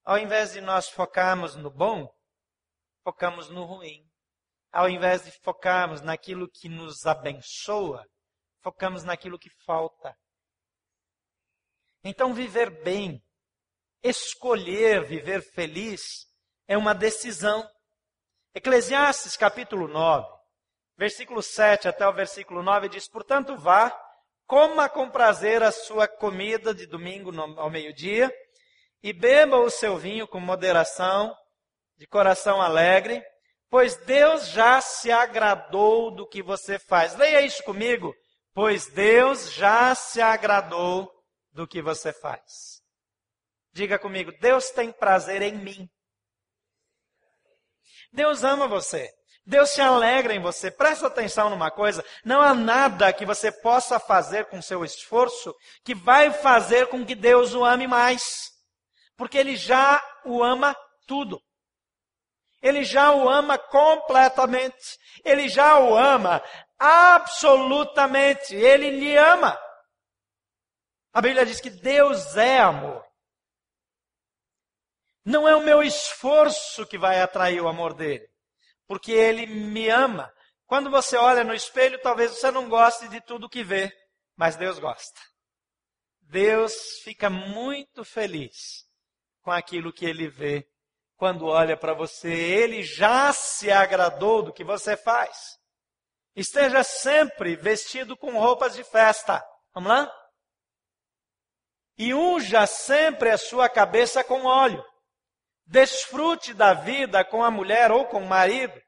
Ao 0.05 0.19
invés 0.19 0.53
de 0.53 0.61
nós 0.61 0.89
focarmos 0.89 1.57
no 1.57 1.71
bom, 1.71 2.09
focamos 3.03 3.49
no 3.49 3.65
ruim. 3.65 4.09
Ao 4.71 4.89
invés 4.89 5.25
de 5.25 5.33
focarmos 5.43 6.01
naquilo 6.01 6.49
que 6.49 6.69
nos 6.69 7.07
abençoa, 7.07 8.07
focamos 8.63 9.03
naquilo 9.03 9.39
que 9.39 9.51
falta. 9.65 10.17
Então, 12.05 12.33
viver 12.33 12.71
bem, 12.85 13.21
escolher 14.03 15.05
viver 15.05 15.43
feliz, 15.43 16.27
é 16.69 16.77
uma 16.77 16.95
decisão. 16.95 17.69
Eclesiastes 18.55 19.37
capítulo 19.37 19.89
9, 19.89 20.27
versículo 20.97 21.43
7 21.43 21.89
até 21.89 22.07
o 22.07 22.13
versículo 22.13 22.63
9 22.63 22.89
diz: 22.89 23.09
Portanto, 23.09 23.57
vá, 23.57 23.91
coma 24.47 24.89
com 24.89 25.11
prazer 25.11 25.63
a 25.63 25.73
sua 25.73 26.07
comida 26.07 26.75
de 26.75 26.87
domingo 26.87 27.31
ao 27.59 27.71
meio-dia 27.71 28.33
e 29.03 29.13
beba 29.13 29.59
o 29.59 29.71
seu 29.71 29.97
vinho 29.97 30.27
com 30.27 30.41
moderação, 30.41 31.35
de 31.97 32.07
coração 32.07 32.61
alegre, 32.61 33.23
pois 33.69 33.97
Deus 34.05 34.49
já 34.49 34.81
se 34.81 35.11
agradou 35.11 36.15
do 36.15 36.27
que 36.27 36.43
você 36.43 36.79
faz. 36.79 37.17
Leia 37.17 37.41
isso 37.43 37.63
comigo. 37.63 38.15
Pois 38.57 38.87
Deus 38.87 39.53
já 39.53 39.95
se 39.95 40.19
agradou 40.19 41.13
do 41.53 41.69
que 41.69 41.83
você 41.83 42.11
faz. 42.11 42.81
Diga 43.71 43.99
comigo, 43.99 44.33
Deus 44.41 44.71
tem 44.71 44.91
prazer 44.91 45.43
em 45.43 45.53
mim. 45.53 45.87
Deus 48.11 48.43
ama 48.43 48.67
você. 48.67 49.13
Deus 49.47 49.71
se 49.71 49.81
alegra 49.81 50.35
em 50.35 50.41
você. 50.41 50.71
Presta 50.71 51.07
atenção 51.07 51.49
numa 51.49 51.71
coisa: 51.71 52.05
não 52.25 52.43
há 52.43 52.53
nada 52.53 53.13
que 53.13 53.25
você 53.25 53.53
possa 53.53 54.01
fazer 54.01 54.47
com 54.47 54.61
seu 54.61 54.85
esforço 54.85 55.55
que 55.85 55.95
vai 55.95 56.33
fazer 56.33 56.89
com 56.89 57.07
que 57.07 57.15
Deus 57.15 57.55
o 57.55 57.65
ame 57.65 57.87
mais 57.87 58.57
porque 59.17 59.39
ele 59.39 59.57
já 59.57 60.03
o 60.25 60.45
ama 60.45 60.77
tudo. 61.07 61.43
Ele 62.63 62.85
já 62.85 63.13
o 63.13 63.29
ama 63.29 63.59
completamente. 63.59 64.99
Ele 65.25 65.49
já 65.49 65.79
o 65.79 65.97
ama 65.97 66.43
absolutamente. 66.79 68.55
Ele 68.55 68.91
lhe 68.91 69.17
ama. 69.17 69.59
A 71.13 71.21
Bíblia 71.21 71.47
diz 71.47 71.61
que 71.61 71.71
Deus 71.71 72.37
é 72.37 72.61
amor. 72.61 73.05
Não 75.25 75.49
é 75.49 75.57
o 75.57 75.63
meu 75.63 75.83
esforço 75.83 76.87
que 76.87 76.99
vai 76.99 77.21
atrair 77.21 77.61
o 77.61 77.67
amor 77.67 77.95
dele, 77.95 78.29
porque 78.87 79.13
ele 79.13 79.47
me 79.47 79.89
ama. 79.89 80.33
Quando 80.67 80.91
você 80.91 81.17
olha 81.17 81.45
no 81.45 81.55
espelho, 81.55 82.01
talvez 82.01 82.33
você 82.33 82.51
não 82.51 82.69
goste 82.69 83.09
de 83.09 83.21
tudo 83.21 83.49
que 83.49 83.63
vê, 83.63 83.93
mas 84.37 84.57
Deus 84.57 84.79
gosta. 84.79 85.21
Deus 86.23 87.01
fica 87.05 87.31
muito 87.31 88.05
feliz 88.05 88.85
com 89.43 89.53
aquilo 89.53 89.93
que 89.93 90.05
ele 90.05 90.29
vê. 90.29 90.69
Quando 91.17 91.47
olha 91.47 91.77
para 91.77 91.95
você, 91.95 92.33
ele 92.33 92.83
já 92.83 93.33
se 93.33 93.71
agradou 93.71 94.43
do 94.43 94.53
que 94.53 94.65
você 94.65 94.97
faz. 94.97 95.57
Esteja 96.35 96.83
sempre 96.83 97.57
vestido 97.57 98.17
com 98.17 98.39
roupas 98.39 98.75
de 98.75 98.85
festa. 98.85 99.43
Vamos 99.73 99.89
lá? 99.89 100.13
E 101.97 102.13
unja 102.13 102.67
sempre 102.67 103.31
a 103.31 103.39
sua 103.39 103.69
cabeça 103.71 104.23
com 104.23 104.45
óleo. 104.45 104.85
Desfrute 105.67 106.55
da 106.55 106.73
vida 106.73 107.25
com 107.25 107.43
a 107.43 107.51
mulher 107.51 107.91
ou 107.91 108.07
com 108.07 108.23
o 108.23 108.27
marido, 108.27 108.81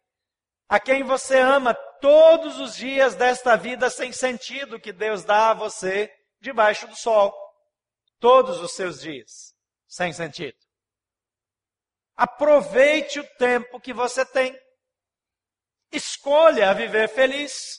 a 0.68 0.78
quem 0.78 1.02
você 1.02 1.38
ama 1.38 1.74
todos 2.00 2.60
os 2.60 2.76
dias 2.76 3.14
desta 3.14 3.56
vida 3.56 3.90
sem 3.90 4.12
sentido 4.12 4.80
que 4.80 4.92
Deus 4.92 5.24
dá 5.24 5.50
a 5.50 5.54
você 5.54 6.12
debaixo 6.40 6.86
do 6.86 6.94
sol. 6.94 7.34
Todos 8.20 8.60
os 8.60 8.72
seus 8.72 9.00
dias 9.00 9.54
sem 9.86 10.12
sentido. 10.12 10.56
Aproveite 12.16 13.20
o 13.20 13.36
tempo 13.36 13.80
que 13.80 13.92
você 13.92 14.24
tem. 14.24 14.58
Escolha 15.92 16.74
viver 16.74 17.08
feliz. 17.08 17.78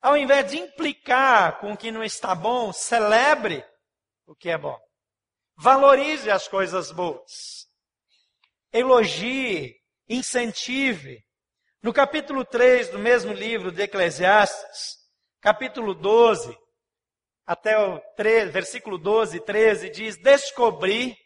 Ao 0.00 0.16
invés 0.16 0.50
de 0.50 0.58
implicar 0.58 1.58
com 1.60 1.72
o 1.72 1.76
que 1.76 1.90
não 1.90 2.04
está 2.04 2.34
bom, 2.34 2.72
celebre 2.72 3.64
o 4.26 4.34
que 4.34 4.48
é 4.48 4.56
bom. 4.58 4.78
Valorize 5.56 6.30
as 6.30 6.48
coisas 6.48 6.90
boas. 6.90 7.68
Elogie, 8.72 9.76
incentive. 10.08 11.24
No 11.82 11.92
capítulo 11.92 12.44
3 12.44 12.88
do 12.88 12.98
mesmo 12.98 13.32
livro 13.32 13.70
de 13.70 13.82
Eclesiastes, 13.82 14.96
capítulo 15.40 15.94
12, 15.94 16.56
até 17.46 17.78
o 17.78 18.00
3, 18.16 18.50
versículo 18.50 18.98
12 18.98 19.36
e 19.36 19.40
13, 19.40 19.90
diz: 19.90 20.16
Descobri 20.16 21.16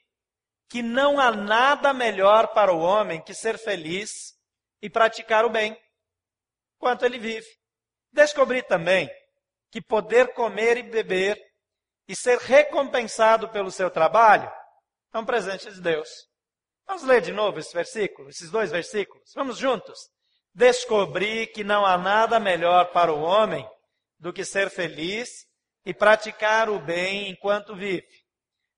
que 0.69 0.83
não 0.83 1.19
há 1.19 1.31
nada 1.31 1.95
melhor 1.95 2.49
para 2.49 2.73
o 2.73 2.81
homem 2.81 3.23
que 3.23 3.33
ser 3.33 3.57
feliz 3.57 4.35
e 4.83 4.91
praticar 4.91 5.45
o 5.45 5.51
bem, 5.51 5.75
enquanto 6.77 7.05
ele 7.05 7.19
vive. 7.19 7.49
Descobri 8.13 8.63
também 8.63 9.09
que 9.71 9.81
poder 9.81 10.35
comer 10.35 10.77
e 10.77 10.83
beber 10.83 11.48
e 12.09 12.17
ser 12.17 12.39
recompensado 12.39 13.51
pelo 13.51 13.71
seu 13.71 13.91
trabalho 13.91 14.51
é 15.13 15.19
um 15.19 15.25
presente 15.25 15.71
de 15.71 15.81
Deus. 15.81 16.09
Vamos 16.87 17.03
ler 17.03 17.21
de 17.21 17.33
novo 17.33 17.59
esse 17.59 17.75
versículo, 17.75 18.31
esses 18.31 18.51
dois 18.51 18.71
versículos. 18.71 19.31
Vamos 19.35 19.59
juntos. 19.59 19.99
Descobri 20.55 21.47
que 21.47 21.63
não 21.63 21.85
há 21.85 21.99
nada 21.99 22.41
melhor 22.41 22.93
para 22.93 23.13
o 23.13 23.21
homem 23.21 23.69
do 24.19 24.33
que 24.33 24.45
ser 24.45 24.71
feliz 24.71 25.47
e 25.85 25.93
praticar 25.93 26.71
o 26.71 26.81
bem 26.81 27.29
enquanto 27.29 27.77
vive. 27.77 28.09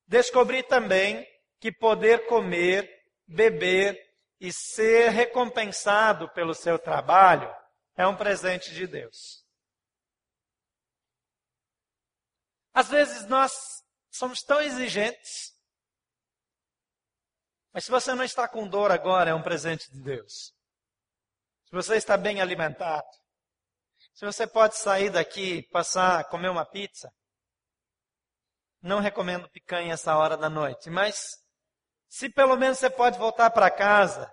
Descobri 0.07 0.65
também 0.65 1.25
que 1.61 1.71
poder 1.71 2.27
comer, 2.27 2.91
beber 3.29 3.97
e 4.41 4.53
ser 4.53 5.11
recompensado 5.11 6.29
pelo 6.31 6.55
seu 6.55 6.79
trabalho 6.79 7.49
é 7.97 8.07
um 8.07 8.17
presente 8.17 8.75
de 8.75 8.87
Deus. 8.87 9.45
Às 12.73 12.89
vezes 12.89 13.27
nós 13.27 13.53
somos 14.11 14.43
tão 14.43 14.61
exigentes, 14.61 15.55
mas 17.73 17.85
se 17.85 17.91
você 17.91 18.15
não 18.15 18.25
está 18.25 18.49
com 18.49 18.69
dor 18.69 18.91
agora, 18.91 19.31
é 19.31 19.35
um 19.35 19.43
presente 19.43 19.91
de 19.91 20.01
Deus. 20.03 20.53
Se 21.67 21.73
você 21.73 21.97
está 21.97 22.17
bem 22.17 22.41
alimentado, 22.41 23.07
se 24.13 24.25
você 24.25 24.47
pode 24.47 24.77
sair 24.77 25.11
daqui, 25.11 25.63
passar, 25.71 26.29
comer 26.29 26.49
uma 26.49 26.67
pizza, 26.67 27.13
não 28.83 28.99
recomendo 28.99 29.49
picanha 29.51 29.95
essa 29.95 30.17
hora 30.17 30.37
da 30.37 30.51
noite, 30.51 30.91
mas 30.91 31.37
se 32.09 32.29
pelo 32.29 32.57
menos 32.57 32.79
você 32.79 32.91
pode 32.91 33.19
voltar 33.19 33.51
para 33.51 33.71
casa 33.71 34.29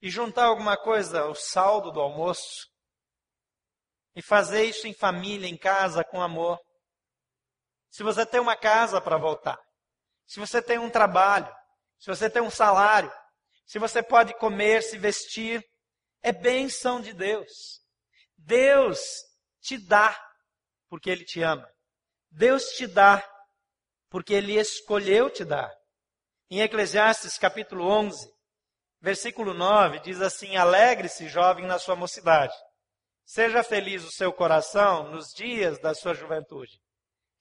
e 0.00 0.08
juntar 0.08 0.44
alguma 0.44 0.76
coisa, 0.76 1.24
o 1.26 1.34
saldo 1.34 1.90
do 1.90 2.00
almoço, 2.00 2.68
e 4.14 4.22
fazer 4.22 4.64
isso 4.64 4.86
em 4.86 4.94
família, 4.94 5.48
em 5.48 5.56
casa, 5.56 6.04
com 6.04 6.22
amor. 6.22 6.60
Se 7.94 8.02
você 8.02 8.26
tem 8.26 8.40
uma 8.40 8.56
casa 8.56 9.00
para 9.00 9.16
voltar, 9.16 9.56
se 10.26 10.40
você 10.40 10.60
tem 10.60 10.80
um 10.80 10.90
trabalho, 10.90 11.46
se 11.96 12.08
você 12.08 12.28
tem 12.28 12.42
um 12.42 12.50
salário, 12.50 13.08
se 13.64 13.78
você 13.78 14.02
pode 14.02 14.36
comer, 14.36 14.82
se 14.82 14.98
vestir, 14.98 15.64
é 16.20 16.32
bênção 16.32 17.00
de 17.00 17.12
Deus. 17.12 17.80
Deus 18.36 18.98
te 19.60 19.78
dá 19.78 20.12
porque 20.88 21.08
Ele 21.08 21.24
te 21.24 21.40
ama. 21.40 21.70
Deus 22.32 22.64
te 22.70 22.88
dá 22.88 23.24
porque 24.10 24.34
Ele 24.34 24.58
escolheu 24.58 25.30
te 25.30 25.44
dar. 25.44 25.72
Em 26.50 26.62
Eclesiastes 26.62 27.38
capítulo 27.38 27.86
11, 27.86 28.28
versículo 29.00 29.54
9, 29.54 30.00
diz 30.00 30.20
assim: 30.20 30.56
Alegre-se, 30.56 31.28
jovem, 31.28 31.64
na 31.64 31.78
sua 31.78 31.94
mocidade. 31.94 32.56
Seja 33.24 33.62
feliz 33.62 34.02
o 34.02 34.10
seu 34.10 34.32
coração 34.32 35.12
nos 35.12 35.32
dias 35.32 35.78
da 35.78 35.94
sua 35.94 36.12
juventude. 36.12 36.82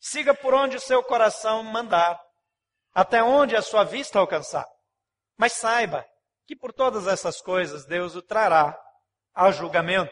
Siga 0.06 0.34
por 0.34 0.54
onde 0.54 0.76
o 0.76 0.82
seu 0.82 1.02
coração 1.02 1.64
mandar, 1.64 2.22
até 2.94 3.24
onde 3.24 3.56
a 3.56 3.62
sua 3.62 3.86
vista 3.86 4.20
alcançar. 4.20 4.68
Mas 5.38 5.54
saiba 5.54 6.06
que 6.46 6.58
por 6.58 6.74
todas 6.74 7.08
essas 7.08 7.40
coisas 7.40 7.86
Deus 7.86 8.14
o 8.14 8.22
trará 8.22 8.78
ao 9.34 9.54
julgamento. 9.54 10.12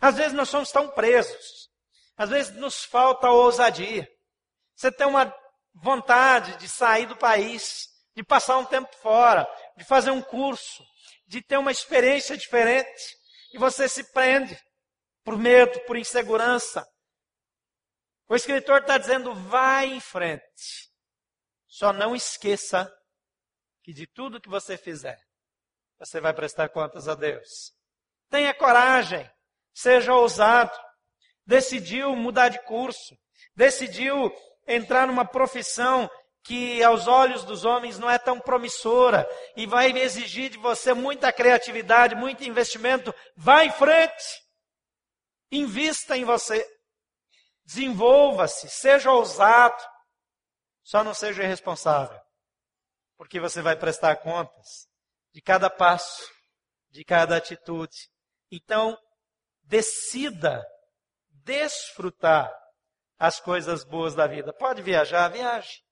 Às 0.00 0.16
vezes 0.16 0.32
nós 0.32 0.48
somos 0.48 0.70
tão 0.70 0.88
presos. 0.90 1.68
Às 2.16 2.30
vezes 2.30 2.54
nos 2.54 2.84
falta 2.84 3.28
ousadia. 3.28 4.08
Você 4.76 4.92
tem 4.92 5.08
uma 5.08 5.34
vontade 5.74 6.56
de 6.58 6.68
sair 6.68 7.06
do 7.06 7.16
país, 7.16 7.88
de 8.14 8.22
passar 8.22 8.58
um 8.58 8.64
tempo 8.64 8.94
fora, 9.02 9.44
de 9.76 9.84
fazer 9.84 10.12
um 10.12 10.22
curso, 10.22 10.84
de 11.26 11.42
ter 11.42 11.56
uma 11.56 11.72
experiência 11.72 12.36
diferente. 12.36 13.16
E 13.52 13.58
você 13.58 13.88
se 13.88 14.04
prende 14.12 14.56
por 15.24 15.36
medo, 15.36 15.80
por 15.80 15.96
insegurança. 15.96 16.86
O 18.28 18.36
escritor 18.36 18.82
está 18.82 18.98
dizendo: 18.98 19.34
vai 19.34 19.86
em 19.86 20.00
frente. 20.00 20.90
Só 21.66 21.92
não 21.92 22.14
esqueça 22.14 22.92
que 23.82 23.92
de 23.92 24.06
tudo 24.06 24.40
que 24.40 24.48
você 24.48 24.76
fizer, 24.76 25.18
você 25.98 26.20
vai 26.20 26.34
prestar 26.34 26.68
contas 26.68 27.08
a 27.08 27.14
Deus. 27.14 27.72
Tenha 28.28 28.52
coragem. 28.54 29.28
seja 29.72 30.12
ousado. 30.12 30.76
Decidiu 31.46 32.14
mudar 32.14 32.50
de 32.50 32.62
curso, 32.64 33.16
decidiu 33.54 34.30
entrar 34.66 35.06
numa 35.06 35.24
profissão 35.24 36.10
que 36.42 36.82
aos 36.82 37.06
olhos 37.06 37.42
dos 37.42 37.64
homens 37.64 37.98
não 37.98 38.10
é 38.10 38.18
tão 38.18 38.38
promissora 38.38 39.26
e 39.56 39.66
vai 39.66 39.90
exigir 39.92 40.50
de 40.50 40.58
você 40.58 40.92
muita 40.92 41.32
criatividade, 41.32 42.14
muito 42.14 42.44
investimento, 42.44 43.14
vá 43.34 43.64
em 43.64 43.70
frente. 43.70 44.42
Invista 45.50 46.18
em 46.18 46.24
você. 46.24 46.66
Desenvolva-se, 47.68 48.66
seja 48.70 49.12
ousado. 49.12 49.76
Só 50.82 51.04
não 51.04 51.12
seja 51.12 51.42
irresponsável. 51.42 52.18
Porque 53.18 53.38
você 53.38 53.60
vai 53.60 53.76
prestar 53.76 54.16
contas 54.16 54.88
de 55.34 55.42
cada 55.42 55.68
passo, 55.68 56.26
de 56.88 57.04
cada 57.04 57.36
atitude. 57.36 58.08
Então, 58.50 58.96
decida 59.64 60.64
desfrutar 61.44 62.50
as 63.18 63.38
coisas 63.38 63.84
boas 63.84 64.14
da 64.14 64.26
vida. 64.26 64.50
Pode 64.50 64.80
viajar, 64.80 65.28
viaje. 65.28 65.82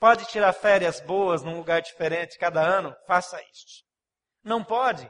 Pode 0.00 0.26
tirar 0.26 0.52
férias 0.52 0.98
boas 0.98 1.44
num 1.44 1.56
lugar 1.56 1.80
diferente 1.80 2.36
cada 2.36 2.60
ano, 2.60 2.92
faça 3.06 3.40
isso. 3.42 3.84
Não 4.42 4.64
pode? 4.64 5.08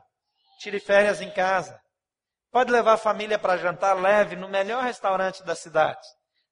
Tire 0.59 0.79
férias 0.79 1.23
em 1.23 1.33
casa. 1.33 1.81
Pode 2.57 2.73
levar 2.73 2.95
a 2.95 2.97
família 2.97 3.39
para 3.39 3.59
jantar 3.59 3.93
leve 4.01 4.35
no 4.35 4.49
melhor 4.49 4.83
restaurante 4.83 5.43
da 5.43 5.55
cidade. 5.55 6.01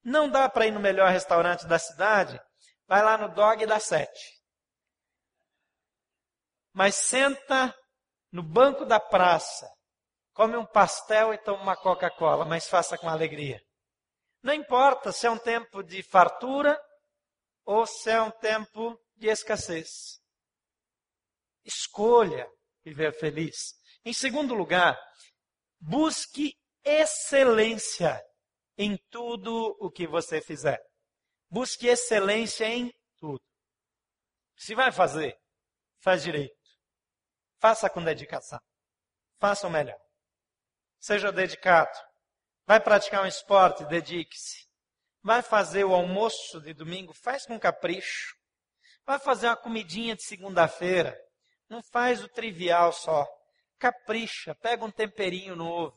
Não 0.05 0.29
dá 0.29 0.47
para 0.51 0.67
ir 0.67 0.71
no 0.71 0.79
melhor 0.79 1.09
restaurante 1.09 1.67
da 1.67 1.79
cidade? 1.79 2.39
Vai 2.87 3.03
lá 3.03 3.17
no 3.17 3.35
Dog 3.35 3.65
da 3.65 3.81
Sete. 3.81 4.39
Mas 6.75 6.95
senta 6.95 7.75
no 8.31 8.43
banco 8.43 8.85
da 8.85 9.01
praça, 9.01 9.67
come 10.35 10.59
um 10.59 10.67
pastel 10.67 11.33
e 11.33 11.39
toma 11.39 11.63
uma 11.63 11.75
Coca-Cola, 11.75 12.45
mas 12.45 12.69
faça 12.69 12.99
com 12.99 13.09
alegria. 13.09 13.59
Não 14.43 14.53
importa 14.53 15.11
se 15.11 15.27
é 15.27 15.31
um 15.31 15.39
tempo 15.39 15.83
de 15.83 16.03
fartura 16.03 16.79
ou 17.65 17.87
se 17.87 18.11
é 18.11 18.21
um 18.21 18.31
tempo 18.31 19.01
de 19.17 19.29
escassez. 19.29 20.21
Escolha 21.65 22.47
viver 22.85 23.19
feliz. 23.19 23.73
Em 24.05 24.13
segundo 24.13 24.53
lugar, 24.53 25.01
busque 25.87 26.59
excelência 26.83 28.23
em 28.77 28.97
tudo 29.11 29.77
o 29.79 29.91
que 29.91 30.07
você 30.07 30.41
fizer. 30.41 30.83
Busque 31.51 31.87
excelência 31.87 32.67
em 32.67 32.93
tudo. 33.19 33.43
Se 34.57 34.75
vai 34.75 34.91
fazer, 34.91 35.39
faz 36.01 36.23
direito. 36.23 36.55
Faça 37.61 37.89
com 37.91 38.03
dedicação. 38.03 38.61
Faça 39.39 39.67
o 39.67 39.71
melhor. 39.71 40.01
Seja 40.99 41.31
dedicado. 41.31 41.97
Vai 42.67 42.81
praticar 42.81 43.23
um 43.23 43.27
esporte, 43.27 43.85
dedique-se. 43.85 44.67
Vai 45.23 45.43
fazer 45.43 45.85
o 45.85 45.95
almoço 45.95 46.61
de 46.63 46.73
domingo, 46.73 47.13
faz 47.13 47.47
com 47.47 47.61
capricho. 47.61 48.35
Vai 49.05 49.19
fazer 49.19 49.49
uma 49.49 49.57
comidinha 49.57 50.17
de 50.17 50.25
segunda-feira. 50.25 51.15
Não 51.69 51.83
faz 51.83 52.25
o 52.25 52.29
trivial 52.29 52.91
só. 52.93 53.27
Capricha, 53.85 54.55
pega 54.55 54.83
um 54.83 54.91
temperinho 54.91 55.55
novo. 55.55 55.95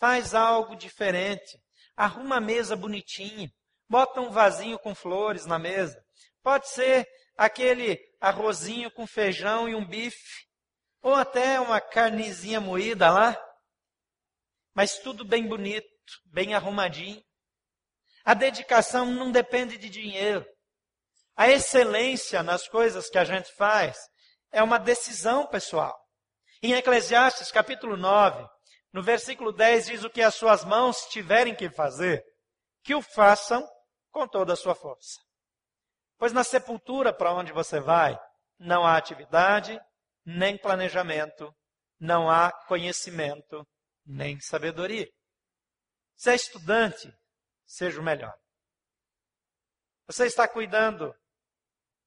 Faz 0.00 0.34
algo 0.34 0.74
diferente. 0.74 1.56
Arruma 1.94 2.38
a 2.38 2.40
mesa 2.40 2.74
bonitinha. 2.74 3.48
Bota 3.88 4.20
um 4.20 4.32
vasinho 4.32 4.80
com 4.80 4.96
flores 4.96 5.46
na 5.46 5.56
mesa. 5.56 6.04
Pode 6.42 6.68
ser 6.68 7.06
aquele 7.36 8.00
arrozinho 8.20 8.90
com 8.90 9.06
feijão 9.06 9.68
e 9.68 9.76
um 9.76 9.86
bife. 9.86 10.48
Ou 11.02 11.14
até 11.14 11.60
uma 11.60 11.80
carnezinha 11.80 12.60
moída 12.60 13.08
lá. 13.12 13.40
Mas 14.74 14.98
tudo 14.98 15.24
bem 15.24 15.46
bonito, 15.46 15.86
bem 16.24 16.52
arrumadinho. 16.52 17.22
A 18.24 18.34
dedicação 18.34 19.06
não 19.06 19.30
depende 19.30 19.78
de 19.78 19.88
dinheiro. 19.88 20.44
A 21.36 21.48
excelência 21.48 22.42
nas 22.42 22.66
coisas 22.66 23.08
que 23.08 23.18
a 23.18 23.24
gente 23.24 23.54
faz 23.54 23.96
é 24.50 24.60
uma 24.64 24.78
decisão 24.78 25.46
pessoal. 25.46 26.03
Em 26.66 26.72
Eclesiastes 26.72 27.52
capítulo 27.52 27.94
9, 27.94 28.48
no 28.90 29.02
versículo 29.02 29.52
10 29.52 29.84
diz 29.84 30.02
o 30.02 30.08
que 30.08 30.22
as 30.22 30.34
suas 30.34 30.64
mãos 30.64 31.04
tiverem 31.10 31.54
que 31.54 31.68
fazer, 31.68 32.24
que 32.82 32.94
o 32.94 33.02
façam 33.02 33.62
com 34.10 34.26
toda 34.26 34.54
a 34.54 34.56
sua 34.56 34.74
força. 34.74 35.20
Pois 36.16 36.32
na 36.32 36.42
sepultura 36.42 37.12
para 37.12 37.34
onde 37.34 37.52
você 37.52 37.80
vai, 37.80 38.18
não 38.58 38.82
há 38.82 38.96
atividade, 38.96 39.78
nem 40.24 40.56
planejamento, 40.56 41.54
não 42.00 42.30
há 42.30 42.50
conhecimento, 42.66 43.62
nem 44.02 44.40
sabedoria. 44.40 45.06
Se 46.16 46.30
é 46.30 46.34
estudante, 46.34 47.12
seja 47.66 48.00
o 48.00 48.02
melhor. 48.02 48.34
Você 50.06 50.24
está 50.24 50.48
cuidando 50.48 51.14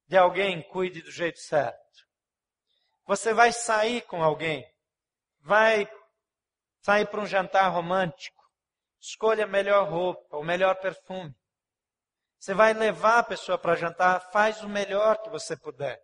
de 0.07 0.17
alguém, 0.17 0.67
cuide 0.67 1.03
do 1.03 1.11
jeito 1.11 1.37
certo. 1.41 2.06
Você 3.07 3.33
vai 3.33 3.53
sair 3.53 4.01
com 4.01 4.21
alguém, 4.21 4.69
vai 5.39 5.89
sair 6.81 7.07
para 7.07 7.21
um 7.21 7.25
jantar 7.25 7.69
romântico, 7.69 8.43
escolha 8.99 9.45
a 9.45 9.47
melhor 9.47 9.89
roupa, 9.89 10.35
o 10.35 10.43
melhor 10.43 10.75
perfume. 10.75 11.33
Você 12.37 12.53
vai 12.53 12.73
levar 12.73 13.19
a 13.19 13.23
pessoa 13.23 13.57
para 13.57 13.75
jantar, 13.75 14.19
faz 14.31 14.61
o 14.61 14.67
melhor 14.67 15.21
que 15.21 15.29
você 15.29 15.55
puder. 15.55 15.97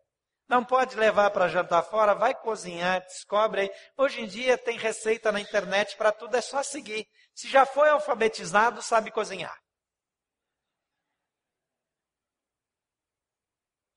Não 0.48 0.64
pode 0.64 0.96
levar 0.96 1.30
para 1.32 1.50
jantar 1.50 1.84
fora, 1.84 2.16
vai 2.16 2.34
cozinhar, 2.34 3.02
descobre 3.02 3.62
aí. 3.62 3.72
Hoje 3.98 4.22
em 4.22 4.26
dia 4.26 4.58
tem 4.58 4.78
receita 4.78 5.30
na 5.30 5.42
internet 5.42 5.98
para 5.98 6.14
tudo, 6.14 6.36
é 6.38 6.42
só 6.42 6.64
seguir. 6.64 7.06
Se 7.36 7.50
já 7.50 7.66
foi 7.66 7.90
alfabetizado, 7.90 8.82
sabe 8.82 9.12
cozinhar. 9.12 9.62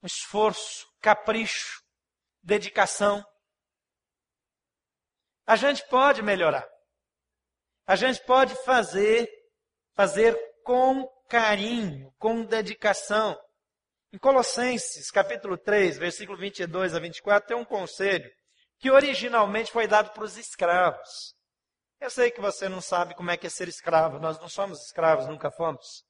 Esforço, 0.03 0.89
capricho, 1.01 1.86
dedicação. 2.47 3.23
A 5.45 5.57
gente 5.57 5.87
pode 5.89 6.23
melhorar. 6.23 6.67
A 7.87 7.97
gente 7.97 8.25
pode 8.25 8.55
fazer, 8.65 9.29
fazer 9.95 10.35
com 10.65 11.07
carinho, 11.29 12.13
com 12.19 12.45
dedicação. 12.45 13.37
Em 14.13 14.19
Colossenses, 14.19 15.11
capítulo 15.11 15.59
3, 15.59 15.99
versículo 15.99 16.39
22 16.39 16.95
a 16.95 17.01
24, 17.01 17.49
tem 17.49 17.57
um 17.57 17.65
conselho 17.65 18.31
que 18.79 18.91
originalmente 18.91 19.73
foi 19.73 19.87
dado 19.89 20.13
para 20.13 20.25
os 20.25 20.37
escravos. 20.37 21.35
Eu 22.01 22.11
sei 22.11 22.31
que 22.31 22.41
você 22.41 22.69
não 22.69 22.81
sabe 22.81 23.15
como 23.15 23.31
é 23.31 23.37
que 23.37 23.47
é 23.47 23.51
ser 23.51 23.69
escravo. 23.69 24.19
Nós 24.19 24.39
não 24.39 24.49
somos 24.49 24.81
escravos, 24.85 25.27
nunca 25.27 25.51
fomos. 25.51 26.05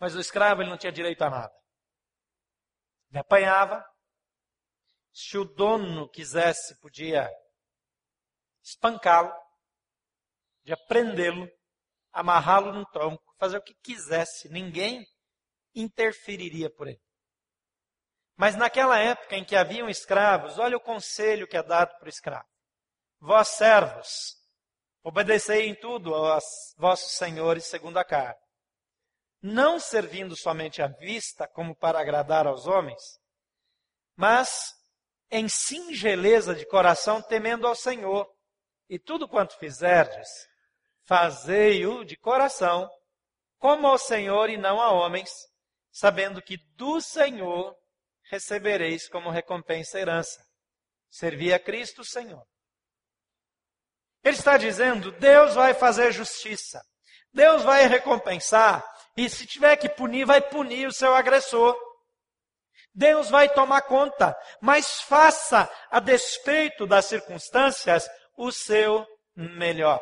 Mas 0.00 0.14
o 0.14 0.20
escravo 0.20 0.62
ele 0.62 0.70
não 0.70 0.78
tinha 0.78 0.92
direito 0.92 1.22
a 1.22 1.30
nada. 1.30 1.52
Ele 3.10 3.18
apanhava. 3.18 3.91
Se 5.12 5.36
o 5.36 5.44
dono 5.44 6.08
quisesse, 6.08 6.80
podia 6.80 7.30
espancá-lo, 8.62 9.32
podia 10.60 10.76
prendê-lo, 10.86 11.48
amarrá-lo 12.10 12.72
num 12.72 12.84
tronco, 12.86 13.34
fazer 13.38 13.58
o 13.58 13.62
que 13.62 13.74
quisesse. 13.74 14.48
Ninguém 14.48 15.06
interferiria 15.74 16.70
por 16.70 16.88
ele. 16.88 17.02
Mas 18.36 18.56
naquela 18.56 18.98
época 18.98 19.36
em 19.36 19.44
que 19.44 19.54
haviam 19.54 19.88
escravos, 19.88 20.58
olha 20.58 20.76
o 20.76 20.80
conselho 20.80 21.46
que 21.46 21.56
é 21.56 21.62
dado 21.62 21.96
para 21.98 22.06
o 22.06 22.08
escravo. 22.08 22.48
Vós 23.20 23.48
servos, 23.48 24.36
obedecei 25.02 25.68
em 25.68 25.74
tudo 25.74 26.14
aos 26.14 26.44
vossos 26.76 27.12
senhores 27.12 27.66
segundo 27.66 27.98
a 27.98 28.04
carne, 28.04 28.40
não 29.40 29.78
servindo 29.78 30.36
somente 30.36 30.80
à 30.80 30.88
vista 30.88 31.46
como 31.46 31.76
para 31.76 32.00
agradar 32.00 32.46
aos 32.46 32.66
homens, 32.66 33.02
mas 34.16 34.72
em 35.32 35.48
singeleza 35.48 36.54
de 36.54 36.66
coração 36.66 37.22
temendo 37.22 37.66
ao 37.66 37.74
Senhor. 37.74 38.30
E 38.88 38.98
tudo 38.98 39.26
quanto 39.26 39.58
fizerdes, 39.58 40.28
fazei-o 41.06 42.04
de 42.04 42.16
coração, 42.18 42.86
como 43.58 43.86
ao 43.86 43.96
Senhor 43.96 44.50
e 44.50 44.58
não 44.58 44.78
a 44.78 44.92
homens, 44.92 45.30
sabendo 45.90 46.42
que 46.42 46.58
do 46.76 47.00
Senhor 47.00 47.74
recebereis 48.30 49.08
como 49.08 49.30
recompensa 49.30 49.96
a 49.96 50.00
herança. 50.02 50.44
Servi 51.10 51.52
a 51.52 51.58
Cristo 51.58 52.04
Senhor. 52.04 52.44
Ele 54.22 54.36
está 54.36 54.58
dizendo: 54.58 55.10
Deus 55.12 55.54
vai 55.54 55.72
fazer 55.72 56.12
justiça. 56.12 56.80
Deus 57.32 57.62
vai 57.62 57.86
recompensar. 57.86 58.84
E 59.16 59.28
se 59.28 59.46
tiver 59.46 59.76
que 59.76 59.88
punir, 59.88 60.26
vai 60.26 60.40
punir 60.40 60.86
o 60.86 60.92
seu 60.92 61.14
agressor. 61.14 61.74
Deus 62.94 63.30
vai 63.30 63.52
tomar 63.52 63.82
conta. 63.82 64.36
Mas 64.60 65.00
faça, 65.02 65.70
a 65.90 66.00
despeito 66.00 66.86
das 66.86 67.06
circunstâncias, 67.06 68.08
o 68.36 68.50
seu 68.52 69.06
melhor. 69.34 70.00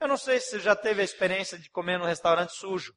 Eu 0.00 0.08
não 0.08 0.16
sei 0.16 0.40
se 0.40 0.50
você 0.50 0.60
já 0.60 0.76
teve 0.76 1.00
a 1.00 1.04
experiência 1.04 1.58
de 1.58 1.70
comer 1.70 1.98
num 1.98 2.04
restaurante 2.04 2.52
sujo. 2.52 2.94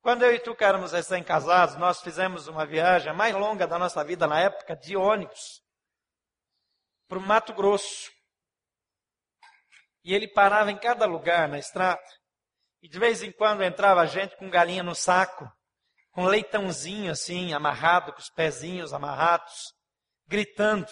Quando 0.00 0.24
eu 0.24 0.34
e 0.34 0.40
tu 0.40 0.56
éramos 0.58 0.92
recém-casados, 0.92 1.76
nós 1.76 2.00
fizemos 2.00 2.48
uma 2.48 2.66
viagem 2.66 3.12
mais 3.12 3.34
longa 3.34 3.66
da 3.66 3.78
nossa 3.78 4.04
vida 4.04 4.26
na 4.26 4.40
época 4.40 4.76
de 4.76 4.96
ônibus 4.96 5.62
para 7.08 7.18
o 7.18 7.22
Mato 7.22 7.52
Grosso. 7.52 8.10
E 10.04 10.14
ele 10.14 10.26
parava 10.26 10.72
em 10.72 10.78
cada 10.78 11.06
lugar 11.06 11.48
na 11.48 11.58
estrada. 11.58 12.02
E 12.82 12.88
de 12.88 12.98
vez 12.98 13.22
em 13.22 13.30
quando 13.30 13.62
entrava 13.62 14.04
gente 14.06 14.36
com 14.36 14.50
galinha 14.50 14.82
no 14.82 14.94
saco, 14.94 15.48
com 16.12 16.26
leitãozinho 16.26 17.10
assim, 17.10 17.52
amarrado, 17.52 18.12
com 18.12 18.20
os 18.20 18.30
pezinhos 18.30 18.92
amarrados, 18.92 19.74
gritando. 20.26 20.86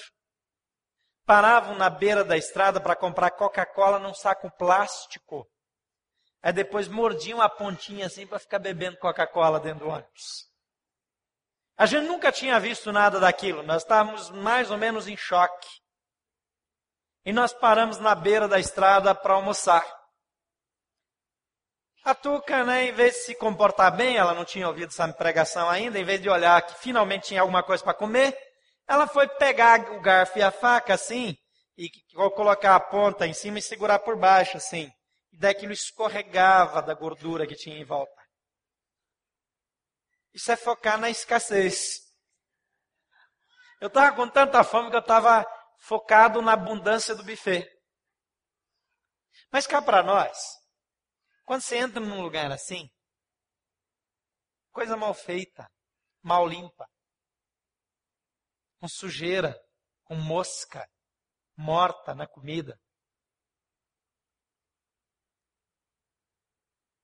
Paravam 1.25 1.77
na 1.77 1.89
beira 1.89 2.25
da 2.25 2.37
estrada 2.37 2.81
para 2.81 2.97
comprar 2.97 3.31
Coca-Cola 3.31 3.99
num 3.99 4.15
saco 4.15 4.51
plástico. 4.57 5.47
Aí 6.43 6.53
depois 6.53 6.89
mordiam 6.89 7.41
a 7.41 7.49
pontinha 7.49 8.07
assim 8.07 8.27
para 8.27 8.39
ficar 8.39 8.59
bebendo 8.59 8.99
Coca-Cola 8.99 9.61
dentro 9.61 9.85
do 9.85 9.91
ônibus. 9.91 10.49
A 11.77 11.87
gente 11.87 12.07
nunca 12.07 12.33
tinha 12.33 12.59
visto 12.59 12.91
nada 12.91 13.21
daquilo, 13.21 13.63
nós 13.63 13.83
estávamos 13.83 14.31
mais 14.31 14.71
ou 14.71 14.77
menos 14.77 15.07
em 15.07 15.17
choque. 15.17 15.69
E 17.25 17.33
nós 17.33 17.53
paramos 17.53 17.99
na 17.99 18.15
beira 18.15 18.49
da 18.49 18.59
estrada 18.59 19.15
para 19.15 19.35
almoçar. 19.35 20.00
A 22.03 22.15
Tuca, 22.15 22.65
né, 22.65 22.87
em 22.87 22.93
vez 22.93 23.15
de 23.15 23.21
se 23.21 23.35
comportar 23.35 23.95
bem, 23.95 24.17
ela 24.17 24.33
não 24.33 24.45
tinha 24.45 24.67
ouvido 24.67 24.89
essa 24.89 25.07
pregação 25.13 25.69
ainda, 25.69 25.99
em 25.99 26.05
vez 26.05 26.21
de 26.21 26.31
olhar 26.31 26.61
que 26.63 26.75
finalmente 26.81 27.29
tinha 27.29 27.43
alguma 27.43 27.63
coisa 27.63 27.85
para 27.85 27.95
comer, 27.95 28.37
ela 28.89 29.07
foi 29.07 29.29
pegar 29.29 29.93
o 29.93 30.01
garfo 30.01 30.39
e 30.39 30.43
a 30.43 30.51
faca 30.51 30.95
assim, 30.95 31.37
e 31.77 31.91
colocar 32.35 32.75
a 32.75 32.81
ponta 32.81 33.27
em 33.27 33.33
cima 33.33 33.59
e 33.59 33.63
segurar 33.63 33.99
por 34.01 34.17
baixo 34.17 34.57
assim. 34.57 34.91
E 35.33 35.39
daquilo 35.39 35.73
escorregava 35.73 36.83
da 36.83 36.95
gordura 36.95 37.47
que 37.47 37.55
tinha 37.55 37.79
em 37.79 37.85
volta. 37.85 38.21
Isso 40.33 40.51
é 40.51 40.57
focar 40.57 40.99
na 40.99 41.11
escassez. 41.11 42.01
Eu 43.81 43.89
estava 43.89 44.15
com 44.15 44.29
tanta 44.29 44.63
fome 44.63 44.91
que 44.91 44.97
eu 44.97 45.01
estava 45.01 45.47
focado 45.79 46.43
na 46.43 46.53
abundância 46.53 47.15
do 47.15 47.25
buffet. 47.25 47.67
Mas 49.51 49.67
cá 49.67 49.81
para 49.81 50.03
nós, 50.03 50.60
quando 51.51 51.63
você 51.63 51.79
entra 51.79 51.99
num 51.99 52.23
lugar 52.23 52.53
assim, 52.53 52.89
coisa 54.71 54.97
mal 54.97 55.13
feita, 55.13 55.69
mal 56.23 56.47
limpa, 56.47 56.89
com 58.79 58.87
sujeira, 58.87 59.61
com 60.05 60.15
mosca, 60.15 60.89
morta 61.57 62.15
na 62.15 62.25
comida. 62.25 62.81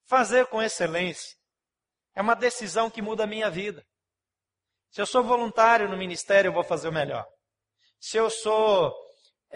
Fazer 0.05 0.47
com 0.47 0.63
excelência 0.63 1.37
é 2.15 2.23
uma 2.23 2.37
decisão 2.37 2.89
que 2.89 3.03
muda 3.03 3.25
a 3.25 3.27
minha 3.27 3.51
vida. 3.51 3.85
Se 4.93 5.01
eu 5.01 5.07
sou 5.07 5.25
voluntário 5.25 5.89
no 5.89 5.97
ministério, 5.97 6.51
eu 6.51 6.55
vou 6.55 6.63
fazer 6.63 6.87
o 6.87 6.93
melhor. 6.93 7.27
Se 7.99 8.17
eu 8.17 8.31
sou 8.31 8.95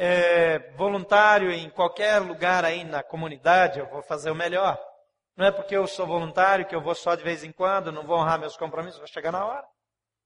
é, 0.03 0.59
voluntário 0.77 1.53
em 1.53 1.69
qualquer 1.69 2.21
lugar 2.21 2.65
aí 2.65 2.85
na 2.85 3.03
comunidade, 3.03 3.79
eu 3.79 3.87
vou 3.87 4.03
fazer 4.03 4.31
o 4.31 4.35
melhor. 4.35 4.83
Não 5.37 5.45
é 5.45 5.53
porque 5.53 5.77
eu 5.77 5.87
sou 5.87 6.07
voluntário 6.07 6.65
que 6.67 6.75
eu 6.75 6.81
vou 6.81 6.95
só 6.95 7.15
de 7.15 7.23
vez 7.23 7.45
em 7.45 7.53
quando, 7.53 7.93
não 7.93 8.07
vou 8.07 8.17
honrar 8.17 8.41
meus 8.41 8.57
compromissos, 8.57 8.99
vou 8.99 9.07
chegar 9.07 9.31
na 9.31 9.45
hora. 9.45 9.67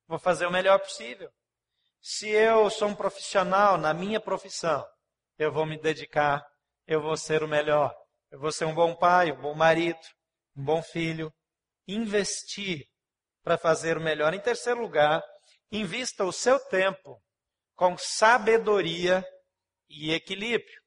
Vou 0.06 0.16
fazer 0.16 0.46
o 0.46 0.50
melhor 0.52 0.78
possível. 0.78 1.28
Se 2.00 2.28
eu 2.28 2.70
sou 2.70 2.86
um 2.86 2.94
profissional 2.94 3.76
na 3.76 3.92
minha 3.92 4.20
profissão, 4.20 4.86
eu 5.36 5.50
vou 5.50 5.66
me 5.66 5.76
dedicar, 5.76 6.46
eu 6.86 7.02
vou 7.02 7.16
ser 7.16 7.42
o 7.42 7.48
melhor. 7.48 7.92
Eu 8.30 8.38
vou 8.38 8.52
ser 8.52 8.66
um 8.66 8.74
bom 8.74 8.94
pai, 8.94 9.32
um 9.32 9.40
bom 9.40 9.56
marido, 9.56 9.98
um 10.56 10.64
bom 10.64 10.84
filho. 10.84 11.32
Investir 11.88 12.86
para 13.42 13.58
fazer 13.58 13.98
o 13.98 14.00
melhor. 14.00 14.32
Em 14.34 14.40
terceiro 14.40 14.80
lugar, 14.80 15.20
invista 15.72 16.24
o 16.24 16.30
seu 16.30 16.60
tempo 16.60 17.20
com 17.74 17.98
sabedoria 17.98 19.26
e 19.96 20.12
equilíbrio. 20.12 20.82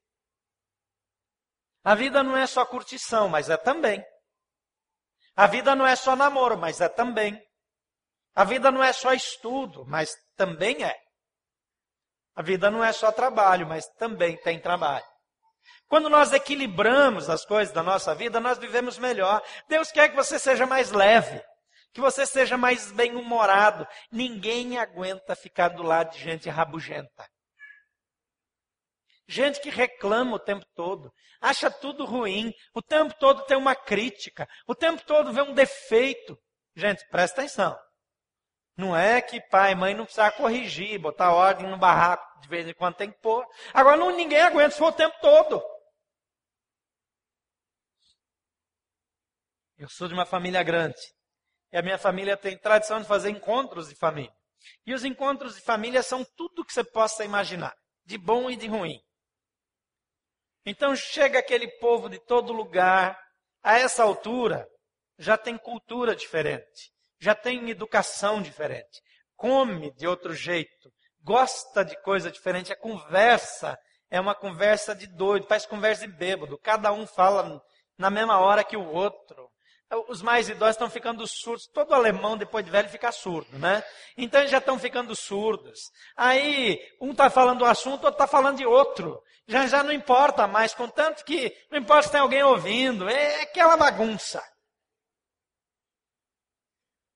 A 1.83 1.95
vida 1.95 2.21
não 2.21 2.35
é 2.35 2.45
só 2.45 2.65
curtição, 2.65 3.29
mas 3.29 3.49
é 3.49 3.57
também. 3.57 4.03
A 5.35 5.47
vida 5.47 5.75
não 5.75 5.85
é 5.85 5.95
só 5.95 6.15
namoro, 6.15 6.57
mas 6.57 6.81
é 6.81 6.89
também. 6.89 7.41
A 8.35 8.43
vida 8.43 8.69
não 8.71 8.83
é 8.83 8.91
só 8.91 9.13
estudo, 9.13 9.85
mas 9.87 10.13
também 10.35 10.83
é. 10.83 10.95
A 12.35 12.41
vida 12.41 12.69
não 12.69 12.83
é 12.83 12.91
só 12.91 13.11
trabalho, 13.11 13.65
mas 13.65 13.87
também 13.97 14.37
tem 14.37 14.59
trabalho. 14.59 15.05
Quando 15.87 16.09
nós 16.09 16.33
equilibramos 16.33 17.29
as 17.29 17.45
coisas 17.45 17.73
da 17.73 17.81
nossa 17.81 18.13
vida, 18.13 18.39
nós 18.39 18.57
vivemos 18.57 18.97
melhor. 18.97 19.41
Deus 19.69 19.91
quer 19.91 20.09
que 20.09 20.15
você 20.15 20.37
seja 20.37 20.65
mais 20.65 20.91
leve, 20.91 21.41
que 21.93 22.01
você 22.01 22.25
seja 22.25 22.57
mais 22.57 22.91
bem-humorado. 22.91 23.87
Ninguém 24.11 24.77
aguenta 24.77 25.35
ficar 25.35 25.69
do 25.69 25.83
lado 25.83 26.11
de 26.11 26.19
gente 26.19 26.49
rabugenta. 26.49 27.27
Gente 29.27 29.59
que 29.59 29.69
reclama 29.69 30.35
o 30.35 30.39
tempo 30.39 30.65
todo, 30.73 31.11
acha 31.41 31.69
tudo 31.69 32.05
ruim, 32.05 32.53
o 32.73 32.81
tempo 32.81 33.13
todo 33.19 33.43
tem 33.45 33.57
uma 33.57 33.75
crítica, 33.75 34.47
o 34.65 34.73
tempo 34.73 35.03
todo 35.05 35.33
vê 35.33 35.41
um 35.41 35.53
defeito. 35.53 36.37
Gente, 36.75 37.05
presta 37.09 37.41
atenção. 37.41 37.77
Não 38.77 38.95
é 38.95 39.21
que 39.21 39.41
pai 39.49 39.71
e 39.71 39.75
mãe 39.75 39.93
não 39.93 40.05
precisam 40.05 40.31
corrigir, 40.31 40.99
botar 40.99 41.33
ordem 41.33 41.67
no 41.69 41.77
barraco, 41.77 42.39
de 42.39 42.47
vez 42.47 42.67
em 42.67 42.73
quando 42.73 42.95
tem 42.95 43.11
que 43.11 43.19
pôr. 43.19 43.45
Agora 43.73 43.97
não, 43.97 44.15
ninguém 44.15 44.39
aguenta 44.39 44.71
se 44.71 44.77
for 44.77 44.89
o 44.89 44.95
tempo 44.95 45.15
todo. 45.19 45.61
Eu 49.77 49.89
sou 49.89 50.07
de 50.07 50.13
uma 50.13 50.25
família 50.25 50.63
grande. 50.63 50.99
E 51.71 51.77
a 51.77 51.81
minha 51.81 51.97
família 51.97 52.37
tem 52.37 52.57
tradição 52.57 53.01
de 53.01 53.07
fazer 53.07 53.29
encontros 53.29 53.89
de 53.89 53.95
família. 53.95 54.33
E 54.85 54.93
os 54.93 55.03
encontros 55.03 55.55
de 55.55 55.61
família 55.61 56.01
são 56.01 56.23
tudo 56.35 56.63
que 56.63 56.73
você 56.73 56.83
possa 56.83 57.25
imaginar, 57.25 57.75
de 58.05 58.17
bom 58.17 58.49
e 58.49 58.55
de 58.55 58.67
ruim. 58.67 58.99
Então 60.69 60.93
chega 60.97 61.39
aquele 61.39 61.65
povo 61.79 62.09
de 62.09 62.19
todo 62.19 62.51
lugar, 62.51 63.17
a 63.63 63.79
essa 63.79 64.03
altura, 64.03 64.67
já 65.17 65.37
tem 65.37 65.57
cultura 65.57 66.13
diferente, 66.13 66.91
já 67.21 67.33
tem 67.33 67.69
educação 67.69 68.41
diferente, 68.41 69.01
come 69.37 69.93
de 69.93 70.05
outro 70.05 70.33
jeito, 70.33 70.91
gosta 71.23 71.85
de 71.85 71.95
coisa 72.01 72.29
diferente, 72.29 72.73
a 72.73 72.77
conversa 72.77 73.79
é 74.11 74.19
uma 74.19 74.35
conversa 74.35 74.93
de 74.93 75.07
doido, 75.07 75.47
faz 75.47 75.65
conversa 75.65 76.05
de 76.05 76.13
bêbado, 76.13 76.59
cada 76.59 76.91
um 76.91 77.07
fala 77.07 77.61
na 77.97 78.09
mesma 78.09 78.37
hora 78.37 78.61
que 78.61 78.75
o 78.75 78.85
outro. 78.85 79.49
Os 80.09 80.21
mais 80.21 80.49
idosos 80.49 80.75
estão 80.75 80.89
ficando 80.89 81.25
surdos. 81.25 81.65
Todo 81.73 81.93
alemão, 81.93 82.35
depois 82.35 82.65
de 82.65 82.69
velho, 82.69 82.89
fica 82.89 83.09
surdo, 83.09 83.57
né? 83.57 83.81
Então 84.17 84.41
eles 84.41 84.51
já 84.51 84.57
estão 84.57 84.77
ficando 84.77 85.15
surdos. 85.15 85.79
Aí, 86.13 86.77
um 86.99 87.11
está 87.11 87.29
falando 87.29 87.59
do 87.59 87.65
assunto, 87.65 88.03
outro 88.03 88.09
está 88.09 88.27
falando 88.27 88.57
de 88.57 88.65
outro. 88.65 89.17
Já, 89.47 89.65
já 89.65 89.81
não 89.81 89.93
importa 89.93 90.45
mais, 90.45 90.73
contanto 90.73 91.23
que 91.23 91.55
não 91.71 91.79
importa 91.79 92.03
se 92.03 92.11
tem 92.11 92.19
alguém 92.19 92.43
ouvindo. 92.43 93.09
É 93.09 93.43
aquela 93.43 93.77
bagunça. 93.77 94.43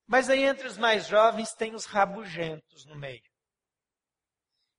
Mas 0.08 0.30
aí 0.30 0.44
entre 0.44 0.68
os 0.68 0.78
mais 0.78 1.08
jovens 1.08 1.54
tem 1.54 1.76
os 1.76 1.86
rabugentos 1.86 2.86
no 2.86 2.96
meio. 2.96 3.24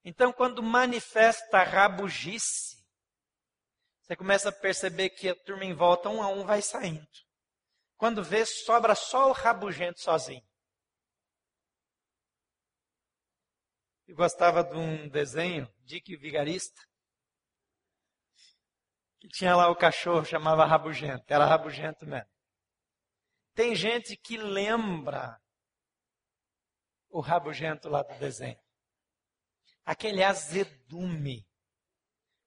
Então, 0.04 0.32
quando 0.32 0.62
manifesta 0.62 1.62
rabugice, 1.62 2.82
você 4.00 4.16
começa 4.16 4.48
a 4.48 4.52
perceber 4.52 5.10
que 5.10 5.28
a 5.28 5.34
turma 5.34 5.64
em 5.64 5.74
volta, 5.74 6.08
um 6.08 6.22
a 6.22 6.28
um, 6.28 6.44
vai 6.44 6.60
saindo. 6.60 7.06
Quando 7.96 8.24
vê, 8.24 8.44
sobra 8.44 8.94
só 8.94 9.28
o 9.28 9.32
rabugento 9.32 10.00
sozinho. 10.00 10.42
Eu 14.08 14.16
gostava 14.16 14.64
de 14.64 14.76
um 14.76 15.08
desenho, 15.08 15.72
Dick 15.84 16.16
Vigarista, 16.16 16.82
que 19.22 19.28
tinha 19.28 19.54
lá 19.54 19.70
o 19.70 19.76
cachorro, 19.76 20.24
chamava 20.24 20.66
Rabugento. 20.66 21.24
Era 21.28 21.46
Rabugento 21.46 22.04
mesmo. 22.04 22.28
Tem 23.54 23.74
gente 23.74 24.16
que 24.16 24.36
lembra 24.36 25.40
o 27.08 27.20
Rabugento 27.20 27.88
lá 27.88 28.02
do 28.02 28.14
desenho. 28.18 28.58
Aquele 29.84 30.22
azedume. 30.22 31.46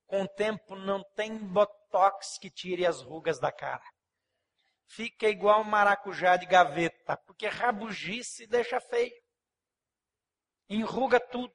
Com 0.05 0.23
o 0.23 0.27
tempo 0.27 0.75
não 0.75 1.03
tem 1.15 1.37
botox 1.37 2.37
que 2.37 2.49
tire 2.49 2.85
as 2.85 3.01
rugas 3.01 3.39
da 3.39 3.51
cara 3.51 3.83
fica 4.87 5.27
igual 5.27 5.63
maracujá 5.63 6.37
de 6.37 6.45
gaveta, 6.45 7.17
porque 7.17 7.47
rabugice 7.47 8.47
deixa 8.47 8.79
feio. 8.79 9.13
Enruga 10.69 11.19
tudo. 11.19 11.53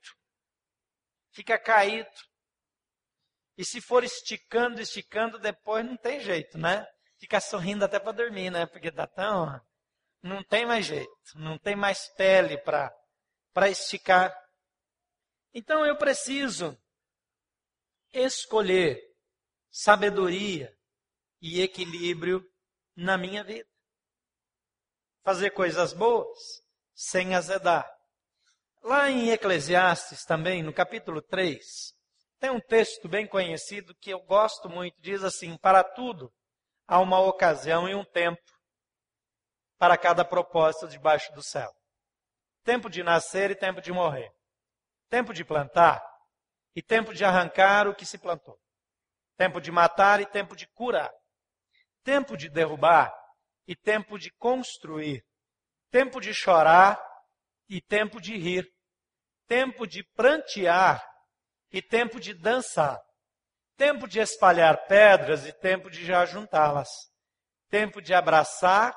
Fica 1.33 1.59
caído. 1.59 2.11
E 3.61 3.65
se 3.67 3.79
for 3.79 4.03
esticando, 4.03 4.81
esticando, 4.81 5.39
depois 5.39 5.85
não 5.85 5.95
tem 5.95 6.19
jeito, 6.19 6.57
né? 6.57 6.87
Fica 7.19 7.39
sorrindo 7.43 7.85
até 7.85 8.01
para 8.01 8.13
dormir, 8.13 8.49
né? 8.49 8.65
Porque 8.65 8.91
dá 8.91 9.07
tão. 9.07 9.61
Não 10.23 10.43
tem 10.43 10.65
mais 10.65 10.87
jeito. 10.87 11.13
Não 11.35 11.59
tem 11.59 11.77
mais 11.77 12.09
pele 12.15 12.57
para 12.57 13.69
esticar. 13.69 14.35
Então 15.53 15.85
eu 15.85 15.95
preciso 15.99 16.75
escolher 18.15 18.99
sabedoria 19.71 20.75
e 21.43 21.61
equilíbrio 21.61 22.43
na 22.97 23.19
minha 23.19 23.45
vida. 23.45 23.69
Fazer 25.23 25.51
coisas 25.51 25.93
boas 25.93 26.39
sem 26.95 27.35
azedar. 27.35 27.87
Lá 28.83 29.11
em 29.11 29.29
Eclesiastes 29.29 30.25
também, 30.25 30.63
no 30.63 30.73
capítulo 30.73 31.21
3, 31.21 32.00
Tem 32.41 32.51
um 32.51 32.59
texto 32.59 33.07
bem 33.07 33.27
conhecido 33.27 33.95
que 34.01 34.09
eu 34.09 34.21
gosto 34.21 34.69
muito, 34.71 34.99
diz 34.99 35.23
assim: 35.23 35.59
Para 35.59 35.85
tudo 35.85 36.33
há 36.89 36.99
uma 36.99 37.21
ocasião 37.21 37.87
e 37.87 37.95
um 37.95 38.03
tempo 38.03 38.41
para 39.79 39.97
cada 39.99 40.25
propósito 40.25 40.89
debaixo 40.89 41.31
do 41.35 41.43
céu. 41.43 41.71
Tempo 42.65 42.89
de 42.89 43.03
nascer 43.03 43.51
e 43.51 43.55
tempo 43.55 43.83
de 43.83 43.93
morrer. 43.93 44.31
Tempo 45.11 45.35
de 45.35 45.45
plantar 45.45 46.03
e 46.75 46.83
tempo 46.83 47.13
de 47.13 47.25
arrancar 47.27 47.87
o 47.87 47.95
que 47.95 48.07
se 48.07 48.19
plantou. 48.19 48.59
Tempo 49.37 49.61
de 49.61 49.71
matar 49.71 50.21
e 50.23 50.27
tempo 50.27 50.57
de 50.57 50.67
curar. 50.69 51.13
Tempo 52.03 52.39
de 52.39 52.49
derrubar 52.49 53.13
e 53.67 53.77
tempo 53.77 54.19
de 54.19 54.31
construir. 54.39 55.23
Tempo 55.91 56.19
de 56.21 56.33
chorar 56.33 56.99
e 57.69 57.83
tempo 57.83 58.19
de 58.19 58.35
rir. 58.39 58.67
Tempo 59.47 59.87
de 59.87 60.03
prantear 60.15 61.10
e 61.73 61.81
tempo 61.81 62.19
de 62.19 62.35
dançar. 62.35 63.01
Tempo 63.77 64.07
de 64.07 64.21
espalhar 64.21 64.87
pedras 64.87 65.47
e 65.47 65.53
tempo 65.53 65.91
de 65.91 66.05
já 66.05 66.27
juntá-las. 66.27 66.89
Tempo 67.69 68.03
de 68.03 68.13
abraçar 68.13 68.95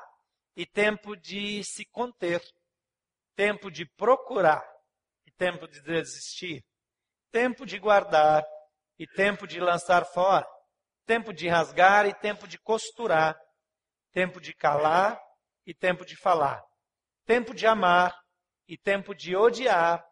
e 0.56 0.66
tempo 0.66 1.16
de 1.16 1.62
se 1.64 1.84
conter. 1.86 2.42
Tempo 3.34 3.70
de 3.70 3.86
procurar 3.96 4.62
e 5.26 5.30
tempo 5.32 5.66
de 5.66 5.80
desistir. 5.82 6.62
Tempo 7.30 7.64
de 7.64 7.78
guardar 7.78 8.44
e 8.98 9.06
tempo 9.06 9.46
de 9.46 9.58
lançar 9.58 10.04
fora. 10.04 10.46
Tempo 11.06 11.32
de 11.32 11.48
rasgar 11.48 12.06
e 12.06 12.14
tempo 12.14 12.46
de 12.46 12.58
costurar. 12.58 13.36
Tempo 14.12 14.40
de 14.40 14.52
calar 14.54 15.18
e 15.66 15.72
tempo 15.74 16.04
de 16.04 16.16
falar. 16.16 16.62
Tempo 17.24 17.54
de 17.54 17.66
amar 17.66 18.14
e 18.68 18.76
tempo 18.76 19.14
de 19.14 19.34
odiar. 19.34 20.04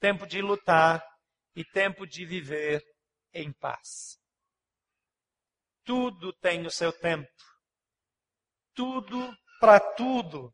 Tempo 0.00 0.26
de 0.26 0.40
lutar 0.40 1.04
e 1.54 1.64
tempo 1.64 2.06
de 2.06 2.24
viver 2.24 2.82
em 3.32 3.52
paz. 3.52 4.18
Tudo 5.84 6.32
tem 6.34 6.66
o 6.66 6.70
seu 6.70 6.92
tempo. 6.92 7.30
Tudo 8.74 9.36
para 9.60 9.78
tudo 9.78 10.52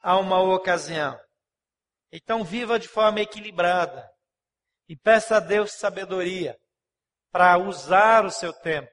há 0.00 0.16
uma 0.18 0.40
ocasião. 0.40 1.18
Então 2.10 2.44
viva 2.44 2.78
de 2.78 2.88
forma 2.88 3.20
equilibrada 3.20 4.08
e 4.88 4.96
peça 4.96 5.36
a 5.36 5.40
Deus 5.40 5.72
sabedoria 5.72 6.58
para 7.30 7.56
usar 7.58 8.24
o 8.24 8.30
seu 8.30 8.52
tempo 8.52 8.90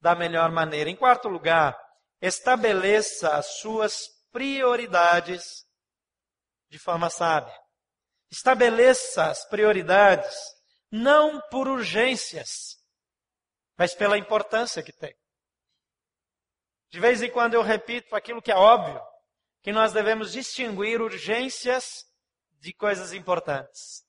da 0.00 0.14
melhor 0.14 0.50
maneira. 0.50 0.88
Em 0.88 0.96
quarto 0.96 1.28
lugar, 1.28 1.76
estabeleça 2.20 3.36
as 3.36 3.58
suas 3.58 4.08
prioridades 4.30 5.66
de 6.70 6.78
forma 6.78 7.10
sábia. 7.10 7.54
Estabeleça 8.30 9.30
as 9.30 9.44
prioridades 9.48 10.36
não 10.90 11.40
por 11.50 11.68
urgências, 11.68 12.76
mas 13.76 13.94
pela 13.94 14.18
importância 14.18 14.82
que 14.82 14.92
tem. 14.92 15.14
De 16.90 16.98
vez 16.98 17.22
em 17.22 17.30
quando 17.30 17.54
eu 17.54 17.62
repito 17.62 18.14
aquilo 18.16 18.42
que 18.42 18.50
é 18.50 18.56
óbvio, 18.56 19.00
que 19.62 19.72
nós 19.72 19.92
devemos 19.92 20.32
distinguir 20.32 21.00
urgências 21.00 22.04
de 22.60 22.72
coisas 22.72 23.12
importantes. 23.12 24.04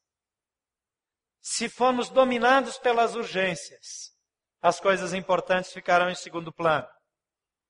Se 1.42 1.68
formos 1.68 2.10
dominados 2.10 2.78
pelas 2.78 3.16
urgências, 3.16 4.14
as 4.62 4.80
coisas 4.80 5.14
importantes 5.14 5.72
ficarão 5.72 6.10
em 6.10 6.16
segundo 6.16 6.54
plano. 6.54 6.88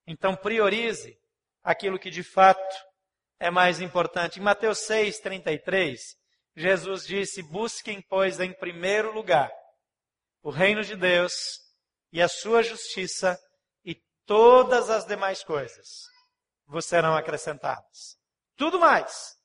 Então 0.05 0.35
priorize 0.35 1.19
aquilo 1.63 1.99
que 1.99 2.09
de 2.09 2.23
fato 2.23 2.75
é 3.39 3.49
mais 3.49 3.79
importante. 3.79 4.39
Em 4.39 4.43
Mateus 4.43 4.79
6, 4.79 5.19
33, 5.19 6.18
Jesus 6.59 7.05
disse: 7.05 7.41
Busquem, 7.41 8.01
pois, 8.01 8.39
em 8.41 8.51
primeiro 8.51 9.13
lugar 9.13 9.49
o 10.41 10.49
reino 10.49 10.83
de 10.83 10.95
Deus 10.95 11.33
e 12.11 12.21
a 12.21 12.27
sua 12.27 12.61
justiça, 12.61 13.39
e 13.83 13.95
todas 14.25 14.89
as 14.89 15.05
demais 15.05 15.41
coisas 15.41 15.87
vos 16.65 16.85
serão 16.85 17.15
acrescentadas. 17.15 18.17
Tudo 18.57 18.77
mais, 18.77 19.37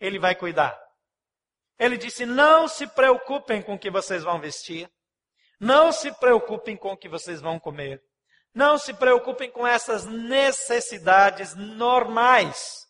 Ele 0.00 0.18
vai 0.18 0.34
cuidar. 0.34 0.78
Ele 1.78 1.98
disse: 1.98 2.24
Não 2.24 2.66
se 2.66 2.86
preocupem 2.86 3.62
com 3.62 3.74
o 3.74 3.78
que 3.78 3.90
vocês 3.90 4.22
vão 4.22 4.40
vestir, 4.40 4.90
não 5.60 5.92
se 5.92 6.10
preocupem 6.18 6.74
com 6.74 6.92
o 6.92 6.96
que 6.96 7.08
vocês 7.08 7.42
vão 7.42 7.60
comer, 7.60 8.02
não 8.54 8.78
se 8.78 8.94
preocupem 8.94 9.50
com 9.50 9.66
essas 9.66 10.06
necessidades 10.06 11.54
normais, 11.54 12.86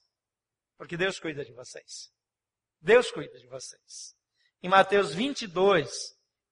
porque 0.78 0.96
Deus 0.96 1.18
cuida 1.18 1.44
de 1.44 1.52
vocês. 1.52 2.14
Deus 2.86 3.10
cuida 3.10 3.36
de 3.36 3.48
vocês. 3.48 4.14
Em 4.62 4.68
Mateus 4.68 5.12
22, 5.12 5.90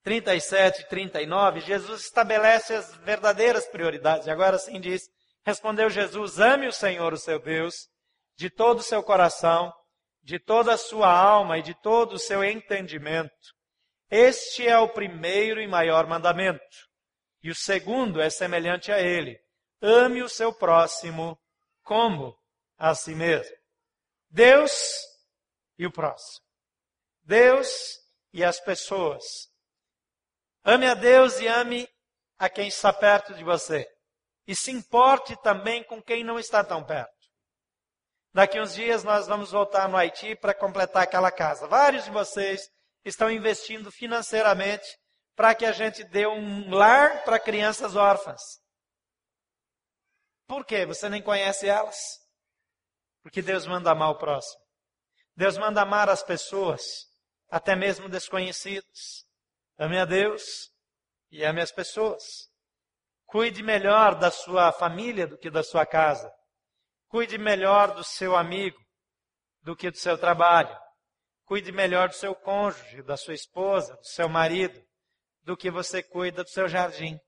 37 0.02 0.80
e 0.80 0.88
39, 0.88 1.60
Jesus 1.60 2.00
estabelece 2.00 2.74
as 2.74 2.92
verdadeiras 2.96 3.68
prioridades. 3.68 4.26
E 4.26 4.30
agora 4.32 4.58
sim 4.58 4.80
diz: 4.80 5.08
Respondeu 5.46 5.88
Jesus: 5.88 6.40
Ame 6.40 6.66
o 6.66 6.72
Senhor, 6.72 7.12
o 7.12 7.16
seu 7.16 7.38
Deus, 7.38 7.88
de 8.36 8.50
todo 8.50 8.80
o 8.80 8.82
seu 8.82 9.00
coração, 9.00 9.72
de 10.24 10.40
toda 10.40 10.74
a 10.74 10.76
sua 10.76 11.08
alma 11.08 11.58
e 11.58 11.62
de 11.62 11.72
todo 11.80 12.14
o 12.14 12.18
seu 12.18 12.42
entendimento. 12.42 13.54
Este 14.10 14.66
é 14.66 14.76
o 14.76 14.88
primeiro 14.88 15.60
e 15.60 15.68
maior 15.68 16.04
mandamento. 16.08 16.60
E 17.44 17.50
o 17.50 17.54
segundo 17.54 18.20
é 18.20 18.28
semelhante 18.28 18.90
a 18.90 19.00
ele: 19.00 19.38
ame 19.80 20.20
o 20.20 20.28
seu 20.28 20.52
próximo 20.52 21.38
como 21.84 22.36
a 22.76 22.92
si 22.92 23.14
mesmo. 23.14 23.54
Deus 24.28 25.13
e 25.78 25.86
o 25.86 25.92
próximo. 25.92 26.44
Deus 27.22 27.68
e 28.32 28.44
as 28.44 28.60
pessoas. 28.60 29.24
Ame 30.64 30.86
a 30.86 30.94
Deus 30.94 31.40
e 31.40 31.46
ame 31.46 31.88
a 32.38 32.48
quem 32.48 32.68
está 32.68 32.92
perto 32.92 33.34
de 33.34 33.44
você. 33.44 33.86
E 34.46 34.54
se 34.54 34.70
importe 34.70 35.36
também 35.42 35.82
com 35.84 36.02
quem 36.02 36.22
não 36.22 36.38
está 36.38 36.62
tão 36.62 36.84
perto. 36.84 37.12
Daqui 38.32 38.60
uns 38.60 38.74
dias 38.74 39.04
nós 39.04 39.26
vamos 39.26 39.52
voltar 39.52 39.88
no 39.88 39.96
Haiti 39.96 40.34
para 40.34 40.52
completar 40.52 41.04
aquela 41.04 41.30
casa. 41.30 41.66
Vários 41.68 42.04
de 42.04 42.10
vocês 42.10 42.68
estão 43.04 43.30
investindo 43.30 43.92
financeiramente 43.92 44.86
para 45.36 45.54
que 45.54 45.64
a 45.64 45.72
gente 45.72 46.02
dê 46.04 46.26
um 46.26 46.74
lar 46.74 47.24
para 47.24 47.38
crianças 47.38 47.94
órfãs. 47.94 48.40
Por 50.46 50.64
quê? 50.64 50.84
Você 50.84 51.08
nem 51.08 51.22
conhece 51.22 51.68
elas? 51.68 51.96
Porque 53.22 53.40
Deus 53.40 53.66
manda 53.66 53.90
amar 53.90 54.10
o 54.10 54.18
próximo. 54.18 54.63
Deus 55.36 55.58
manda 55.58 55.82
amar 55.82 56.08
as 56.08 56.22
pessoas, 56.22 56.82
até 57.48 57.74
mesmo 57.74 58.08
desconhecidos. 58.08 59.26
Ame 59.76 59.98
a 59.98 60.04
Deus 60.04 60.70
e 61.30 61.44
ame 61.44 61.60
as 61.60 61.72
pessoas. 61.72 62.48
Cuide 63.26 63.62
melhor 63.62 64.14
da 64.14 64.30
sua 64.30 64.70
família 64.70 65.26
do 65.26 65.36
que 65.36 65.50
da 65.50 65.64
sua 65.64 65.84
casa. 65.84 66.32
Cuide 67.08 67.36
melhor 67.36 67.94
do 67.94 68.04
seu 68.04 68.36
amigo 68.36 68.80
do 69.62 69.74
que 69.74 69.90
do 69.90 69.96
seu 69.96 70.16
trabalho. 70.16 70.78
Cuide 71.44 71.72
melhor 71.72 72.08
do 72.08 72.14
seu 72.14 72.34
cônjuge, 72.34 73.02
da 73.02 73.16
sua 73.16 73.34
esposa, 73.34 73.96
do 73.96 74.06
seu 74.06 74.28
marido, 74.28 74.80
do 75.42 75.56
que 75.56 75.70
você 75.70 76.02
cuida 76.02 76.44
do 76.44 76.50
seu 76.50 76.68
jardim. 76.68 77.18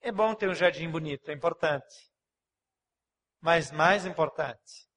É 0.00 0.10
bom 0.10 0.34
ter 0.34 0.48
um 0.48 0.54
jardim 0.54 0.90
bonito, 0.90 1.30
é 1.30 1.34
importante. 1.34 2.10
Mas 3.40 3.70
mais 3.70 4.04
importante 4.04 4.89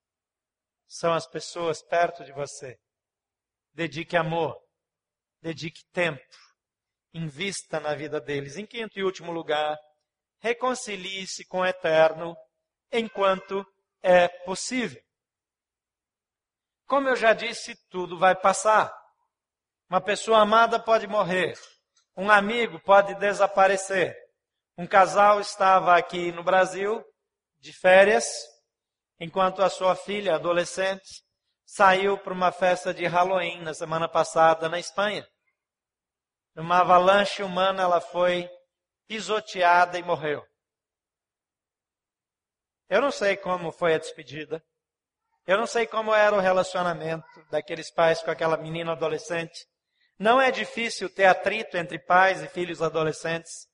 são 0.93 1.11
as 1.11 1.25
pessoas 1.25 1.81
perto 1.81 2.23
de 2.23 2.31
você. 2.31 2.79
Dedique 3.73 4.15
amor, 4.15 4.55
dedique 5.41 5.83
tempo, 5.91 6.21
invista 7.11 7.79
na 7.79 7.95
vida 7.95 8.21
deles. 8.21 8.57
Em 8.57 8.65
quinto 8.65 8.99
e 8.99 9.03
último 9.03 9.31
lugar, 9.31 9.75
reconcilie-se 10.39 11.45
com 11.45 11.61
o 11.61 11.65
eterno 11.65 12.37
enquanto 12.91 13.65
é 14.03 14.27
possível. 14.45 15.01
Como 16.85 17.09
eu 17.09 17.15
já 17.15 17.33
disse, 17.33 17.75
tudo 17.89 18.19
vai 18.19 18.35
passar. 18.39 18.93
Uma 19.89 19.99
pessoa 19.99 20.41
amada 20.41 20.79
pode 20.79 21.07
morrer, 21.07 21.57
um 22.15 22.29
amigo 22.29 22.79
pode 22.79 23.15
desaparecer. 23.15 24.15
Um 24.77 24.85
casal 24.85 25.39
estava 25.39 25.97
aqui 25.97 26.31
no 26.31 26.43
Brasil 26.43 27.03
de 27.57 27.73
férias 27.73 28.52
enquanto 29.23 29.61
a 29.63 29.69
sua 29.69 29.95
filha, 29.95 30.35
adolescente, 30.35 31.23
saiu 31.65 32.17
para 32.17 32.33
uma 32.33 32.51
festa 32.51 32.93
de 32.93 33.05
Halloween 33.05 33.61
na 33.61 33.73
semana 33.73 34.09
passada 34.09 34.67
na 34.67 34.77
Espanha. 34.77 35.25
Numa 36.53 36.79
avalanche 36.81 37.41
humana, 37.41 37.83
ela 37.83 38.01
foi 38.01 38.49
pisoteada 39.07 39.97
e 39.97 40.03
morreu. 40.03 40.45
Eu 42.89 43.01
não 43.01 43.11
sei 43.11 43.37
como 43.37 43.71
foi 43.71 43.95
a 43.95 43.97
despedida. 43.97 44.61
Eu 45.47 45.57
não 45.57 45.65
sei 45.65 45.87
como 45.87 46.13
era 46.13 46.35
o 46.35 46.41
relacionamento 46.41 47.25
daqueles 47.49 47.89
pais 47.89 48.21
com 48.21 48.29
aquela 48.29 48.57
menina 48.57 48.91
adolescente. 48.91 49.65
Não 50.19 50.39
é 50.39 50.51
difícil 50.51 51.09
ter 51.09 51.25
atrito 51.25 51.77
entre 51.77 51.97
pais 51.97 52.41
e 52.41 52.47
filhos 52.47 52.81
adolescentes, 52.81 53.67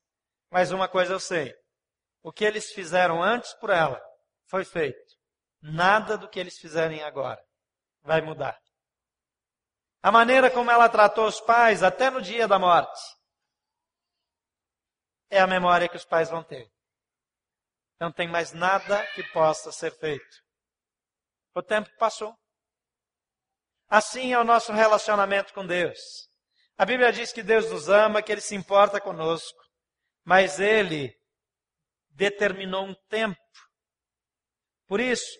mas 0.48 0.70
uma 0.70 0.88
coisa 0.88 1.12
eu 1.12 1.20
sei: 1.20 1.52
o 2.22 2.32
que 2.32 2.44
eles 2.44 2.70
fizeram 2.72 3.22
antes 3.22 3.52
por 3.54 3.70
ela 3.70 4.00
foi 4.48 4.64
feito. 4.64 5.09
Nada 5.62 6.16
do 6.16 6.28
que 6.28 6.40
eles 6.40 6.58
fizerem 6.58 7.02
agora 7.02 7.44
vai 8.02 8.20
mudar. 8.20 8.58
a 10.02 10.10
maneira 10.10 10.50
como 10.50 10.70
ela 10.70 10.88
tratou 10.88 11.26
os 11.26 11.40
pais 11.40 11.82
até 11.82 12.08
no 12.08 12.22
dia 12.22 12.48
da 12.48 12.58
morte, 12.58 13.00
é 15.28 15.38
a 15.38 15.46
memória 15.46 15.88
que 15.88 15.96
os 15.96 16.04
pais 16.04 16.30
vão 16.30 16.42
ter. 16.42 16.70
Não 18.00 18.10
tem 18.10 18.26
mais 18.26 18.52
nada 18.52 19.06
que 19.14 19.22
possa 19.32 19.70
ser 19.70 19.92
feito. 19.98 20.42
O 21.54 21.62
tempo 21.62 21.90
passou. 21.98 22.34
Assim 23.88 24.32
é 24.32 24.38
o 24.38 24.44
nosso 24.44 24.72
relacionamento 24.72 25.52
com 25.52 25.66
Deus. 25.66 25.98
A 26.78 26.86
Bíblia 26.86 27.12
diz 27.12 27.30
que 27.30 27.42
Deus 27.42 27.70
nos 27.70 27.90
ama, 27.90 28.22
que 28.22 28.32
Ele 28.32 28.40
se 28.40 28.54
importa 28.54 29.00
conosco, 29.00 29.60
mas 30.24 30.58
Ele 30.58 31.14
determinou 32.08 32.86
um 32.86 32.94
tempo. 33.08 33.38
Por 34.86 34.98
isso, 34.98 35.38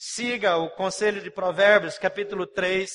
siga 0.00 0.56
o 0.56 0.70
conselho 0.70 1.20
de 1.20 1.30
Provérbios, 1.30 1.98
capítulo 1.98 2.46
3, 2.46 2.90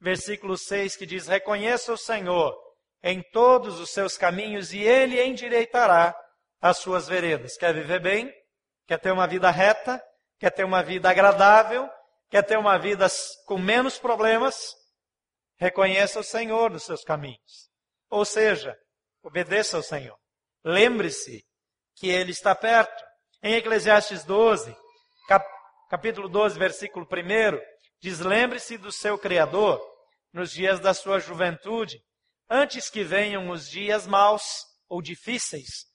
versículo 0.00 0.56
6, 0.56 0.96
que 0.96 1.04
diz: 1.04 1.26
Reconheça 1.26 1.92
o 1.92 1.98
Senhor 1.98 2.58
em 3.02 3.22
todos 3.30 3.78
os 3.78 3.90
seus 3.90 4.16
caminhos 4.16 4.72
e 4.72 4.80
Ele 4.80 5.22
endireitará 5.22 6.18
as 6.58 6.78
suas 6.78 7.06
veredas. 7.06 7.58
Quer 7.58 7.74
viver 7.74 8.00
bem? 8.00 8.32
Quer 8.86 8.98
ter 8.98 9.12
uma 9.12 9.26
vida 9.26 9.50
reta? 9.50 10.02
Quer 10.40 10.50
ter 10.50 10.64
uma 10.64 10.82
vida 10.82 11.10
agradável? 11.10 11.86
Quer 12.30 12.42
ter 12.42 12.56
uma 12.56 12.78
vida 12.78 13.06
com 13.44 13.58
menos 13.58 13.98
problemas? 13.98 14.74
Reconheça 15.58 16.20
o 16.20 16.24
Senhor 16.24 16.70
nos 16.70 16.84
seus 16.84 17.04
caminhos. 17.04 17.68
Ou 18.08 18.24
seja, 18.24 18.74
obedeça 19.22 19.76
ao 19.76 19.82
Senhor. 19.82 20.16
Lembre-se 20.64 21.44
que 21.94 22.08
Ele 22.08 22.30
está 22.30 22.54
perto. 22.54 23.04
Em 23.42 23.54
Eclesiastes 23.54 24.24
12, 24.24 24.74
cap 24.74 24.87
capítulo 25.88 26.28
12, 26.28 26.58
versículo 26.58 27.06
1, 27.06 27.58
diz: 28.00 28.20
Lembre-se 28.20 28.76
do 28.76 28.92
seu 28.92 29.18
Criador 29.18 29.80
nos 30.32 30.52
dias 30.52 30.78
da 30.80 30.92
sua 30.92 31.18
juventude, 31.18 32.00
antes 32.48 32.90
que 32.90 33.02
venham 33.02 33.50
os 33.50 33.68
dias 33.68 34.06
maus 34.06 34.42
ou 34.88 35.00
difíceis, 35.02 35.86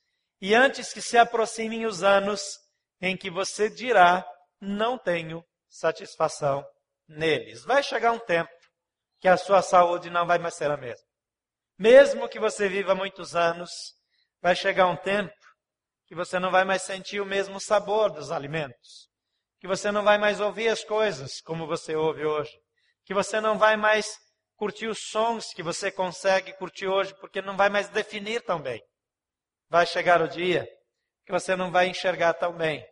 e 0.41 0.53
antes 0.53 0.91
que 0.91 1.01
se 1.01 1.17
aproximem 1.17 1.85
os 1.85 2.03
anos 2.03 2.41
em 2.99 3.15
que 3.15 3.29
você 3.29 3.69
dirá: 3.69 4.25
Não 4.59 4.97
tenho 4.97 5.43
satisfação 5.69 6.65
neles. 7.07 7.63
Vai 7.63 7.83
chegar 7.83 8.11
um 8.11 8.19
tempo 8.19 8.51
que 9.19 9.27
a 9.27 9.37
sua 9.37 9.61
saúde 9.61 10.09
não 10.09 10.25
vai 10.25 10.37
mais 10.37 10.55
ser 10.55 10.69
a 10.69 10.77
mesma. 10.77 11.05
Mesmo 11.77 12.29
que 12.29 12.39
você 12.39 12.67
viva 12.67 12.93
muitos 12.93 13.35
anos, 13.35 13.69
vai 14.41 14.55
chegar 14.55 14.87
um 14.87 14.95
tempo 14.95 15.33
que 16.05 16.15
você 16.15 16.37
não 16.37 16.51
vai 16.51 16.63
mais 16.63 16.81
sentir 16.83 17.19
o 17.21 17.25
mesmo 17.25 17.59
sabor 17.59 18.11
dos 18.11 18.31
alimentos, 18.31 19.09
que 19.63 19.67
você 19.67 19.93
não 19.93 20.03
vai 20.03 20.17
mais 20.17 20.41
ouvir 20.41 20.67
as 20.67 20.83
coisas 20.83 21.39
como 21.39 21.65
você 21.65 21.95
ouve 21.95 22.25
hoje, 22.25 22.51
que 23.05 23.13
você 23.13 23.39
não 23.39 23.57
vai 23.57 23.77
mais 23.77 24.19
curtir 24.57 24.87
os 24.87 24.99
sons 25.09 25.53
que 25.53 25.63
você 25.63 25.89
consegue 25.89 26.51
curtir 26.57 26.85
hoje, 26.85 27.15
porque 27.21 27.41
não 27.41 27.55
vai 27.55 27.69
mais 27.69 27.87
definir 27.87 28.43
tão 28.43 28.61
bem. 28.61 28.83
Vai 29.69 29.85
chegar 29.85 30.21
o 30.21 30.27
dia 30.27 30.67
que 31.25 31.31
você 31.31 31.55
não 31.55 31.71
vai 31.71 31.87
enxergar 31.87 32.33
tão 32.33 32.57
bem. 32.57 32.85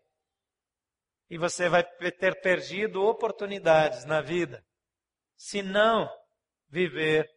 E 1.30 1.38
você 1.38 1.68
vai 1.68 1.84
ter 1.84 2.40
perdido 2.40 3.04
oportunidades 3.04 4.06
na 4.06 4.22
vida 4.22 4.66
se 5.36 5.62
não 5.62 6.10
viver 6.70 7.30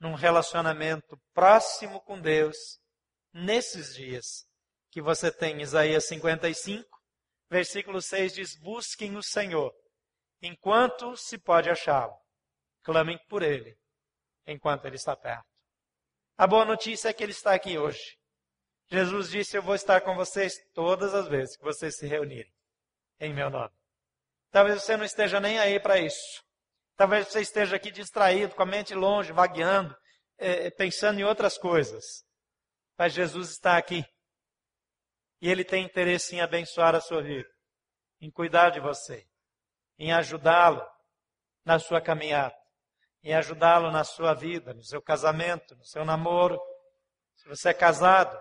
num 0.00 0.14
relacionamento 0.14 1.20
próximo 1.34 2.00
com 2.00 2.18
Deus 2.18 2.56
nesses 3.30 3.94
dias 3.94 4.46
que 4.90 5.02
você 5.02 5.30
tem. 5.30 5.60
Isaías 5.60 6.06
55, 6.06 6.87
versículo 7.50 8.00
6 8.00 8.34
diz: 8.34 8.56
Busquem 8.56 9.16
o 9.16 9.22
Senhor 9.22 9.74
enquanto 10.42 11.16
se 11.16 11.38
pode 11.38 11.68
achá-lo. 11.68 12.14
Clamem 12.82 13.18
por 13.28 13.42
ele 13.42 13.76
enquanto 14.46 14.86
ele 14.86 14.96
está 14.96 15.16
perto. 15.16 15.46
A 16.36 16.46
boa 16.46 16.64
notícia 16.64 17.08
é 17.08 17.12
que 17.12 17.22
ele 17.22 17.32
está 17.32 17.54
aqui 17.54 17.76
hoje. 17.76 18.16
Jesus 18.90 19.30
disse: 19.30 19.56
Eu 19.56 19.62
vou 19.62 19.74
estar 19.74 20.00
com 20.00 20.14
vocês 20.14 20.54
todas 20.72 21.14
as 21.14 21.28
vezes 21.28 21.56
que 21.56 21.64
vocês 21.64 21.96
se 21.96 22.06
reunirem 22.06 22.52
em 23.20 23.34
meu 23.34 23.50
nome. 23.50 23.74
Talvez 24.50 24.82
você 24.82 24.96
não 24.96 25.04
esteja 25.04 25.40
nem 25.40 25.58
aí 25.58 25.78
para 25.78 25.98
isso. 25.98 26.42
Talvez 26.96 27.28
você 27.28 27.40
esteja 27.40 27.76
aqui 27.76 27.90
distraído, 27.90 28.54
com 28.54 28.62
a 28.62 28.66
mente 28.66 28.94
longe, 28.94 29.32
vagueando, 29.32 29.94
é, 30.38 30.70
pensando 30.70 31.20
em 31.20 31.24
outras 31.24 31.58
coisas. 31.58 32.24
Mas 32.96 33.12
Jesus 33.12 33.50
está 33.50 33.76
aqui. 33.76 34.04
E 35.40 35.48
Ele 35.48 35.64
tem 35.64 35.84
interesse 35.84 36.34
em 36.34 36.40
abençoar 36.40 36.94
a 36.94 37.00
sua 37.00 37.22
vida, 37.22 37.48
em 38.20 38.30
cuidar 38.30 38.70
de 38.70 38.80
você, 38.80 39.26
em 39.98 40.12
ajudá-lo 40.12 40.84
na 41.64 41.78
sua 41.78 42.00
caminhada, 42.00 42.56
em 43.22 43.34
ajudá-lo 43.34 43.90
na 43.90 44.04
sua 44.04 44.34
vida, 44.34 44.74
no 44.74 44.82
seu 44.82 45.00
casamento, 45.00 45.76
no 45.76 45.84
seu 45.84 46.04
namoro. 46.04 46.60
Se 47.36 47.48
você 47.48 47.70
é 47.70 47.74
casado, 47.74 48.36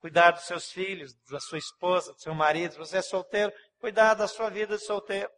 cuidar 0.00 0.32
dos 0.32 0.44
seus 0.44 0.70
filhos, 0.70 1.14
da 1.30 1.40
sua 1.40 1.58
esposa, 1.58 2.12
do 2.12 2.20
seu 2.20 2.34
marido. 2.34 2.72
Se 2.72 2.78
você 2.78 2.98
é 2.98 3.02
solteiro, 3.02 3.52
cuidar 3.78 4.14
da 4.14 4.26
sua 4.26 4.50
vida 4.50 4.76
de 4.76 4.84
solteiro. 4.84 5.30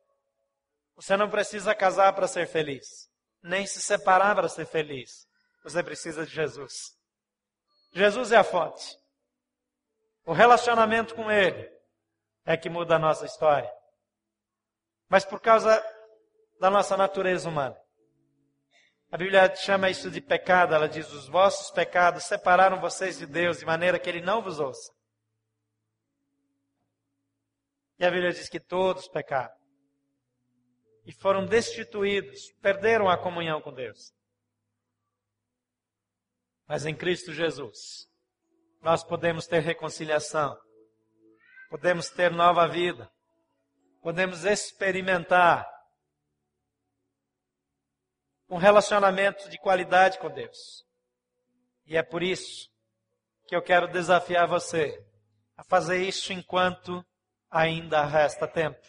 Você 0.97 1.17
não 1.17 1.29
precisa 1.29 1.75
casar 1.75 2.13
para 2.13 2.27
ser 2.27 2.47
feliz, 2.47 3.11
nem 3.43 3.67
se 3.67 3.83
separar 3.83 4.35
para 4.35 4.49
ser 4.49 4.67
feliz. 4.67 5.27
Você 5.63 5.83
precisa 5.83 6.25
de 6.25 6.33
Jesus. 6.33 6.97
Jesus 7.93 8.33
é 8.33 8.37
a 8.37 8.45
fonte. 8.45 8.99
O 10.25 10.33
relacionamento 10.33 11.15
com 11.15 11.31
Ele 11.31 11.71
é 12.45 12.57
que 12.57 12.71
muda 12.71 12.97
a 12.97 12.99
nossa 12.99 13.27
história. 13.27 13.71
Mas 15.09 15.25
por 15.25 15.41
causa 15.41 15.83
da 16.59 16.71
nossa 16.71 16.97
natureza 16.97 17.49
humana. 17.49 17.77
A 19.11 19.17
Bíblia 19.17 19.55
chama 19.55 19.91
isso 19.91 20.11
de 20.11 20.21
pecado. 20.21 20.75
Ela 20.75 20.89
diz: 20.89 21.13
os 21.13 21.29
vossos 21.29 21.71
pecados 21.71 22.25
separaram 22.25 22.81
vocês 22.81 23.19
de 23.19 23.27
Deus 23.27 23.59
de 23.59 23.67
maneira 23.67 23.99
que 23.99 24.09
Ele 24.09 24.21
não 24.21 24.43
vos 24.43 24.59
ouça. 24.59 24.93
E 27.99 28.05
a 28.05 28.11
Bíblia 28.11 28.33
diz 28.33 28.49
que 28.49 28.59
todos 28.59 29.07
pecaram 29.09 29.55
e 31.07 31.13
foram 31.13 31.47
destituídos, 31.47 32.51
perderam 32.61 33.09
a 33.09 33.17
comunhão 33.17 33.61
com 33.61 33.73
Deus. 33.73 34.13
Mas 36.67 36.87
em 36.87 36.97
Cristo 36.97 37.33
Jesus, 37.33 38.09
nós 38.85 39.03
podemos 39.03 39.47
ter 39.47 39.61
reconciliação, 39.61 40.55
podemos 41.71 42.11
ter 42.11 42.31
nova 42.31 42.69
vida, 42.69 43.11
podemos 44.03 44.45
experimentar 44.45 45.67
um 48.47 48.59
relacionamento 48.59 49.49
de 49.49 49.59
qualidade 49.59 50.19
com 50.19 50.29
Deus. 50.29 50.85
E 51.87 51.97
é 51.97 52.03
por 52.03 52.23
isso 52.23 52.71
que 53.47 53.57
eu 53.57 53.63
quero 53.63 53.89
desafiar 53.89 54.47
você 54.47 55.03
a 55.57 55.65
fazer 55.65 56.03
isso 56.03 56.31
enquanto 56.35 57.03
ainda 57.51 58.05
resta 58.05 58.47
tempo. 58.47 58.87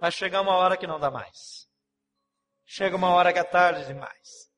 Vai 0.00 0.10
chegar 0.10 0.40
uma 0.40 0.54
hora 0.54 0.78
que 0.78 0.86
não 0.86 0.98
dá 0.98 1.10
mais. 1.10 1.68
Chega 2.64 2.96
uma 2.96 3.10
hora 3.10 3.34
que 3.34 3.38
é 3.38 3.44
tarde 3.44 3.84
demais. 3.84 4.50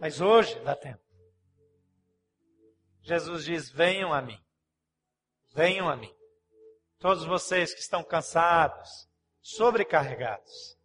Mas 0.00 0.20
hoje 0.20 0.58
dá 0.64 0.74
tempo. 0.74 1.07
Jesus 3.08 3.46
diz: 3.46 3.70
Venham 3.70 4.12
a 4.12 4.20
mim. 4.20 4.38
Venham 5.54 5.88
a 5.88 5.96
mim. 5.96 6.14
Todos 6.98 7.24
vocês 7.24 7.72
que 7.72 7.80
estão 7.80 8.04
cansados, 8.04 9.08
sobrecarregados, 9.40 10.76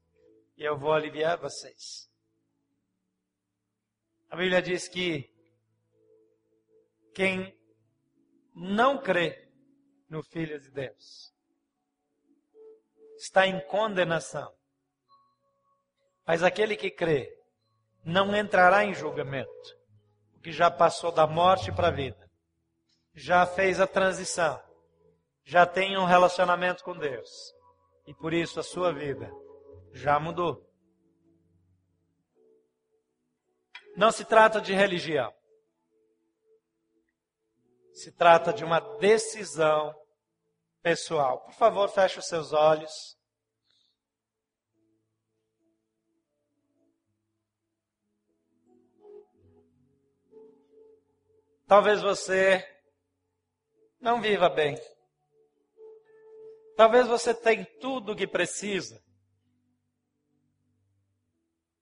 e 0.56 0.64
eu 0.64 0.78
vou 0.78 0.94
aliviar 0.94 1.38
vocês. 1.38 2.10
A 4.30 4.38
Bíblia 4.38 4.62
diz 4.62 4.88
que 4.88 5.30
quem 7.14 7.60
não 8.56 9.02
crê 9.02 9.52
no 10.08 10.24
Filho 10.24 10.58
de 10.62 10.72
Deus 10.72 11.36
está 13.18 13.46
em 13.46 13.60
condenação. 13.68 14.56
Mas 16.26 16.42
aquele 16.42 16.78
que 16.78 16.90
crê 16.90 17.38
não 18.06 18.34
entrará 18.34 18.86
em 18.86 18.94
julgamento, 18.94 19.83
porque 20.44 20.52
já 20.52 20.70
passou 20.70 21.10
da 21.10 21.26
morte 21.26 21.72
para 21.72 21.88
a 21.88 21.92
vida, 21.92 22.30
já 23.14 23.46
fez 23.46 23.80
a 23.80 23.88
transição, 23.88 24.62
já 25.46 25.66
tem 25.66 25.98
um 25.98 26.04
relacionamento 26.04 26.84
com 26.84 26.98
Deus, 26.98 27.56
e 28.06 28.14
por 28.14 28.34
isso 28.34 28.60
a 28.60 28.64
sua 28.64 28.92
vida 28.92 29.32
já 29.94 30.20
mudou. 30.20 30.70
Não 33.96 34.12
se 34.12 34.26
trata 34.26 34.60
de 34.60 34.74
religião. 34.74 35.34
Se 37.94 38.12
trata 38.12 38.52
de 38.52 38.66
uma 38.66 38.82
decisão 38.98 39.96
pessoal. 40.82 41.40
Por 41.46 41.54
favor, 41.54 41.88
feche 41.88 42.20
os 42.20 42.28
seus 42.28 42.52
olhos. 42.52 43.18
Talvez 51.74 52.04
você 52.04 52.64
não 54.00 54.22
viva 54.22 54.48
bem. 54.48 54.78
Talvez 56.78 57.08
você 57.08 57.34
tenha 57.34 57.66
tudo 57.82 58.12
o 58.12 58.16
que 58.16 58.28
precisa. 58.28 59.04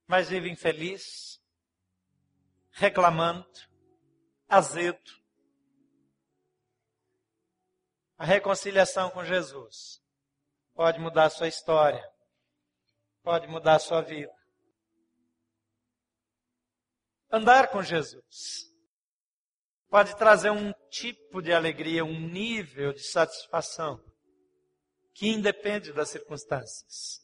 mas 0.08 0.30
vive 0.30 0.50
infeliz, 0.50 1.42
reclamando, 2.72 3.46
azedo. 4.48 5.12
A 8.18 8.24
reconciliação 8.24 9.10
com 9.10 9.26
Jesus 9.26 10.02
pode 10.74 11.00
mudar 11.02 11.26
a 11.26 11.30
sua 11.30 11.50
história, 11.50 12.10
pode 13.22 13.46
mudar 13.50 13.76
a 13.76 13.80
sua 13.80 14.02
vida. 14.02 14.34
Andar 17.30 17.68
com 17.68 17.84
Jesus 17.84 18.71
pode 19.92 20.16
trazer 20.16 20.50
um 20.50 20.74
tipo 20.90 21.42
de 21.42 21.52
alegria, 21.52 22.06
um 22.06 22.18
nível 22.18 22.94
de 22.94 23.04
satisfação 23.04 24.02
que 25.14 25.28
independe 25.28 25.92
das 25.92 26.10
circunstâncias. 26.10 27.22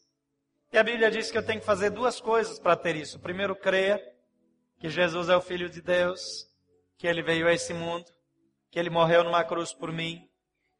E 0.70 0.76
a 0.76 0.82
Bíblia 0.84 1.10
diz 1.10 1.30
que 1.30 1.38
eu 1.38 1.44
tenho 1.44 1.60
que 1.60 1.66
fazer 1.66 1.88
duas 1.88 2.20
coisas 2.20 2.58
para 2.58 2.76
ter 2.76 2.94
isso. 2.94 3.18
Primeiro, 3.18 3.56
crer 3.56 4.14
que 4.78 4.90
Jesus 4.90 5.30
é 5.30 5.36
o 5.36 5.40
Filho 5.40 5.70
de 5.70 5.80
Deus, 5.80 6.46
que 6.98 7.06
ele 7.06 7.22
veio 7.22 7.48
a 7.48 7.54
esse 7.54 7.72
mundo, 7.72 8.04
que 8.70 8.78
ele 8.78 8.90
morreu 8.90 9.24
numa 9.24 9.42
cruz 9.42 9.72
por 9.72 9.90
mim. 9.90 10.28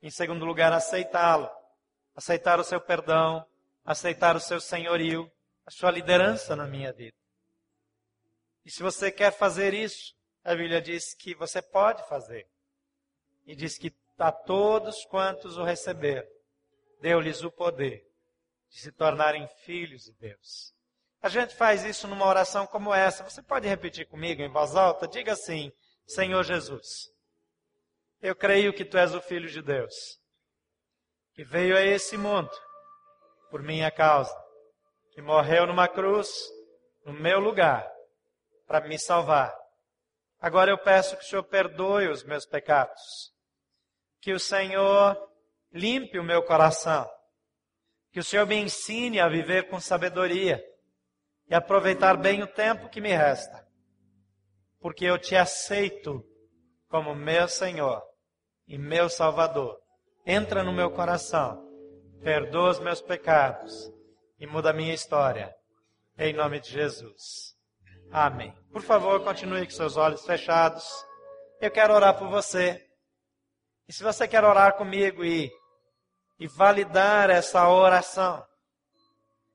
Em 0.02 0.10
segundo 0.10 0.44
lugar, 0.44 0.74
aceitá-lo, 0.74 1.48
aceitar 2.14 2.60
o 2.60 2.64
seu 2.64 2.82
perdão, 2.82 3.42
aceitar 3.82 4.36
o 4.36 4.40
seu 4.40 4.60
senhorio, 4.60 5.28
a 5.64 5.70
sua 5.70 5.90
liderança 5.90 6.54
na 6.54 6.66
minha 6.66 6.92
vida. 6.92 7.16
E 8.62 8.70
se 8.70 8.82
você 8.82 9.10
quer 9.10 9.32
fazer 9.32 9.72
isso, 9.72 10.17
a 10.48 10.54
Bíblia 10.54 10.80
diz 10.80 11.12
que 11.12 11.34
você 11.34 11.60
pode 11.60 12.02
fazer. 12.08 12.48
E 13.46 13.54
diz 13.54 13.76
que 13.76 13.94
a 14.18 14.32
todos 14.32 15.04
quantos 15.04 15.58
o 15.58 15.62
receberam, 15.62 16.26
deu-lhes 17.02 17.42
o 17.42 17.50
poder 17.50 18.02
de 18.70 18.80
se 18.80 18.90
tornarem 18.90 19.46
filhos 19.66 20.04
de 20.04 20.12
Deus. 20.12 20.74
A 21.20 21.28
gente 21.28 21.54
faz 21.54 21.84
isso 21.84 22.08
numa 22.08 22.24
oração 22.24 22.66
como 22.66 22.94
essa. 22.94 23.22
Você 23.24 23.42
pode 23.42 23.68
repetir 23.68 24.06
comigo 24.06 24.40
em 24.40 24.48
voz 24.48 24.74
alta? 24.74 25.06
Diga 25.06 25.32
assim: 25.32 25.70
Senhor 26.06 26.42
Jesus, 26.42 27.12
eu 28.22 28.34
creio 28.34 28.72
que 28.72 28.86
tu 28.86 28.96
és 28.96 29.14
o 29.14 29.20
Filho 29.20 29.50
de 29.50 29.60
Deus, 29.60 30.18
que 31.34 31.44
veio 31.44 31.76
a 31.76 31.82
esse 31.82 32.16
mundo 32.16 32.50
por 33.50 33.62
minha 33.62 33.90
causa, 33.90 34.34
que 35.12 35.20
morreu 35.20 35.66
numa 35.66 35.88
cruz 35.88 36.30
no 37.04 37.12
meu 37.12 37.38
lugar 37.38 37.86
para 38.66 38.88
me 38.88 38.98
salvar. 38.98 39.57
Agora 40.40 40.70
eu 40.70 40.78
peço 40.78 41.16
que 41.16 41.24
o 41.24 41.26
Senhor 41.26 41.42
perdoe 41.44 42.08
os 42.08 42.22
meus 42.22 42.46
pecados, 42.46 43.32
que 44.20 44.32
o 44.32 44.38
Senhor 44.38 45.16
limpe 45.72 46.18
o 46.18 46.24
meu 46.24 46.42
coração, 46.42 47.08
que 48.12 48.20
o 48.20 48.24
Senhor 48.24 48.46
me 48.46 48.56
ensine 48.56 49.20
a 49.20 49.28
viver 49.28 49.68
com 49.68 49.80
sabedoria 49.80 50.62
e 51.48 51.54
aproveitar 51.54 52.16
bem 52.16 52.42
o 52.42 52.46
tempo 52.46 52.88
que 52.88 53.00
me 53.00 53.10
resta, 53.10 53.66
porque 54.80 55.04
eu 55.04 55.18
te 55.18 55.34
aceito 55.34 56.24
como 56.88 57.14
meu 57.14 57.48
Senhor 57.48 58.02
e 58.66 58.78
meu 58.78 59.08
Salvador. 59.08 59.78
Entra 60.24 60.62
no 60.62 60.72
meu 60.72 60.90
coração, 60.90 61.66
perdoa 62.22 62.70
os 62.70 62.80
meus 62.80 63.00
pecados 63.00 63.90
e 64.38 64.46
muda 64.46 64.70
a 64.70 64.74
minha 64.74 64.94
história. 64.94 65.54
Em 66.16 66.32
nome 66.32 66.60
de 66.60 66.70
Jesus. 66.70 67.47
Amém. 68.10 68.54
Por 68.72 68.82
favor, 68.82 69.22
continue 69.22 69.64
com 69.64 69.70
seus 69.70 69.96
olhos 69.96 70.24
fechados. 70.24 70.84
Eu 71.60 71.70
quero 71.70 71.92
orar 71.92 72.16
por 72.16 72.28
você. 72.28 72.82
E 73.86 73.92
se 73.92 74.02
você 74.02 74.26
quer 74.26 74.44
orar 74.44 74.76
comigo 74.76 75.24
e, 75.24 75.50
e 76.38 76.46
validar 76.46 77.28
essa 77.28 77.68
oração, 77.68 78.44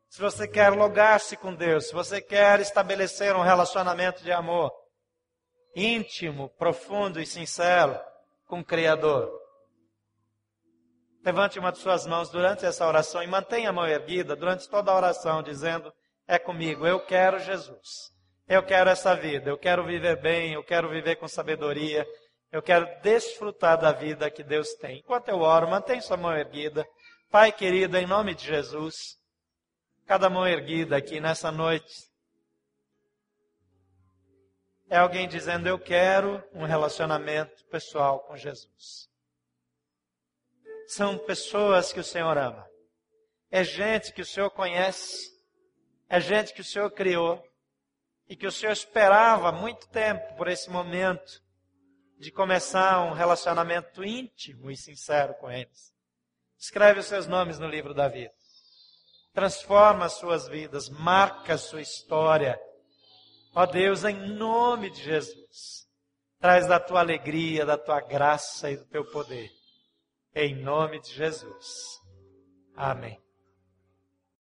se 0.07 0.21
você 0.21 0.47
quer 0.47 0.69
logar-se 0.69 1.35
com 1.35 1.53
Deus, 1.55 1.87
se 1.87 1.93
você 1.93 2.21
quer 2.21 2.59
estabelecer 2.59 3.35
um 3.35 3.41
relacionamento 3.41 4.23
de 4.23 4.31
amor 4.31 4.71
íntimo, 5.75 6.49
profundo 6.49 7.19
e 7.19 7.25
sincero 7.25 7.99
com 8.45 8.59
o 8.59 8.65
Criador, 8.65 9.31
levante 11.25 11.57
uma 11.57 11.71
de 11.71 11.79
suas 11.79 12.05
mãos 12.05 12.29
durante 12.29 12.63
essa 12.65 12.85
oração 12.85 13.23
e 13.23 13.27
mantenha 13.27 13.69
a 13.69 13.73
mão 13.73 13.87
erguida 13.87 14.35
durante 14.35 14.69
toda 14.69 14.91
a 14.91 14.95
oração, 14.95 15.41
dizendo: 15.41 15.91
É 16.27 16.37
comigo, 16.37 16.85
eu 16.85 17.03
quero 17.03 17.39
Jesus. 17.39 18.13
Eu 18.47 18.61
quero 18.63 18.89
essa 18.89 19.15
vida, 19.15 19.49
eu 19.49 19.57
quero 19.57 19.85
viver 19.85 20.21
bem, 20.21 20.53
eu 20.53 20.63
quero 20.63 20.89
viver 20.89 21.15
com 21.15 21.27
sabedoria, 21.27 22.05
eu 22.51 22.61
quero 22.61 22.85
desfrutar 23.01 23.79
da 23.79 23.91
vida 23.91 24.29
que 24.29 24.43
Deus 24.43 24.73
tem. 24.75 24.99
Enquanto 24.99 25.29
eu 25.29 25.39
oro, 25.39 25.69
mantenha 25.69 26.01
sua 26.01 26.17
mão 26.17 26.35
erguida. 26.35 26.85
Pai 27.31 27.51
querido, 27.51 27.97
em 27.97 28.05
nome 28.05 28.35
de 28.35 28.45
Jesus, 28.45 29.17
cada 30.05 30.29
mão 30.29 30.45
erguida 30.45 30.97
aqui 30.97 31.19
nessa 31.19 31.51
noite, 31.51 32.11
é 34.89 34.97
alguém 34.97 35.27
dizendo: 35.27 35.67
Eu 35.67 35.79
quero 35.79 36.43
um 36.53 36.65
relacionamento 36.65 37.65
pessoal 37.71 38.19
com 38.27 38.37
Jesus. 38.37 39.09
São 40.85 41.17
pessoas 41.17 41.91
que 41.93 41.99
o 41.99 42.03
Senhor 42.03 42.37
ama. 42.37 42.67
É 43.49 43.63
gente 43.63 44.13
que 44.13 44.21
o 44.21 44.25
Senhor 44.25 44.51
conhece. 44.51 45.31
É 46.09 46.19
gente 46.19 46.53
que 46.53 46.61
o 46.61 46.63
Senhor 46.63 46.91
criou 46.91 47.43
e 48.27 48.35
que 48.35 48.47
o 48.47 48.51
Senhor 48.51 48.71
esperava 48.71 49.51
muito 49.51 49.87
tempo 49.89 50.35
por 50.35 50.47
esse 50.47 50.69
momento 50.69 51.41
de 52.17 52.31
começar 52.31 53.03
um 53.03 53.13
relacionamento 53.13 54.03
íntimo 54.03 54.71
e 54.71 54.77
sincero 54.77 55.33
com 55.35 55.51
eles. 55.51 55.93
Escreve 56.57 57.01
os 57.01 57.07
seus 57.07 57.27
nomes 57.27 57.59
no 57.59 57.67
livro 57.67 57.93
da 57.93 58.07
vida. 58.07 58.33
Transforma 59.33 60.05
as 60.05 60.13
suas 60.13 60.47
vidas, 60.47 60.89
marca 60.89 61.55
a 61.55 61.57
sua 61.57 61.81
história. 61.81 62.59
Ó 63.53 63.65
Deus, 63.65 64.03
em 64.03 64.35
nome 64.35 64.89
de 64.89 65.03
Jesus, 65.03 65.87
traz 66.39 66.67
da 66.67 66.79
tua 66.79 66.99
alegria, 66.99 67.65
da 67.65 67.77
tua 67.77 67.99
graça 67.99 68.71
e 68.71 68.77
do 68.77 68.85
teu 68.85 69.03
poder. 69.11 69.49
Em 70.35 70.55
nome 70.55 71.01
de 71.01 71.13
Jesus. 71.13 71.99
Amém. 72.75 73.22